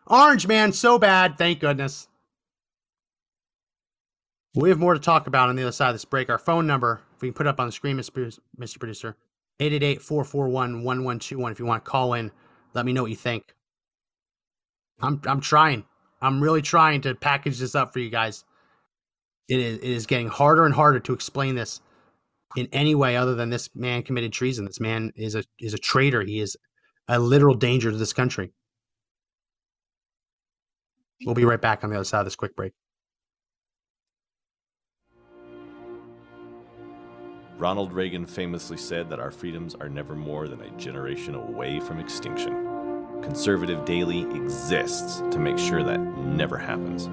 [0.08, 1.38] Orange man, so bad.
[1.38, 2.10] Thank goodness.
[4.56, 6.30] We have more to talk about on the other side of this break.
[6.30, 8.80] Our phone number, if we can put it up on the screen, Mr.
[8.80, 9.16] Producer,
[9.62, 11.52] 888-441-1121.
[11.52, 12.32] If you want to call in,
[12.74, 13.56] let me know what you think.
[15.02, 15.86] I'm I'm trying.
[16.22, 18.44] I'm really trying to package this up for you guys.
[19.48, 21.82] It is it is getting harder and harder to explain this
[22.56, 24.66] in any way other than this man committed treason.
[24.66, 26.22] This man is a is a traitor.
[26.22, 26.58] He is
[27.08, 28.52] a literal danger to this country.
[31.26, 32.74] We'll be right back on the other side of this quick break.
[37.58, 42.00] Ronald Reagan famously said that our freedoms are never more than a generation away from
[42.00, 42.69] extinction.
[43.22, 47.10] Conservative Daily exists to make sure that never happens.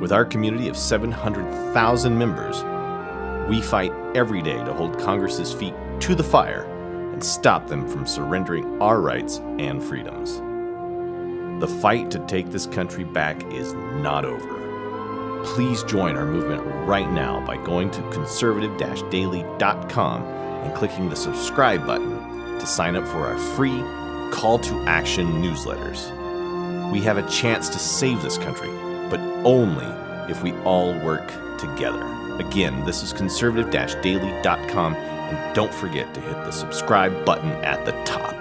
[0.00, 2.62] With our community of 700,000 members,
[3.48, 6.64] we fight every day to hold Congress's feet to the fire
[7.12, 10.40] and stop them from surrendering our rights and freedoms.
[11.60, 14.66] The fight to take this country back is not over
[15.46, 18.76] please join our movement right now by going to conservative
[19.10, 22.18] daily.com and clicking the subscribe button
[22.58, 23.80] to sign up for our free
[24.30, 26.12] call to action newsletters.
[26.90, 28.70] We have a chance to save this country,
[29.10, 29.86] but only
[30.30, 31.26] if we all work
[31.58, 32.04] together.
[32.38, 37.92] Again, this is conservative daily.com, and don't forget to hit the subscribe button at the
[38.04, 38.35] top.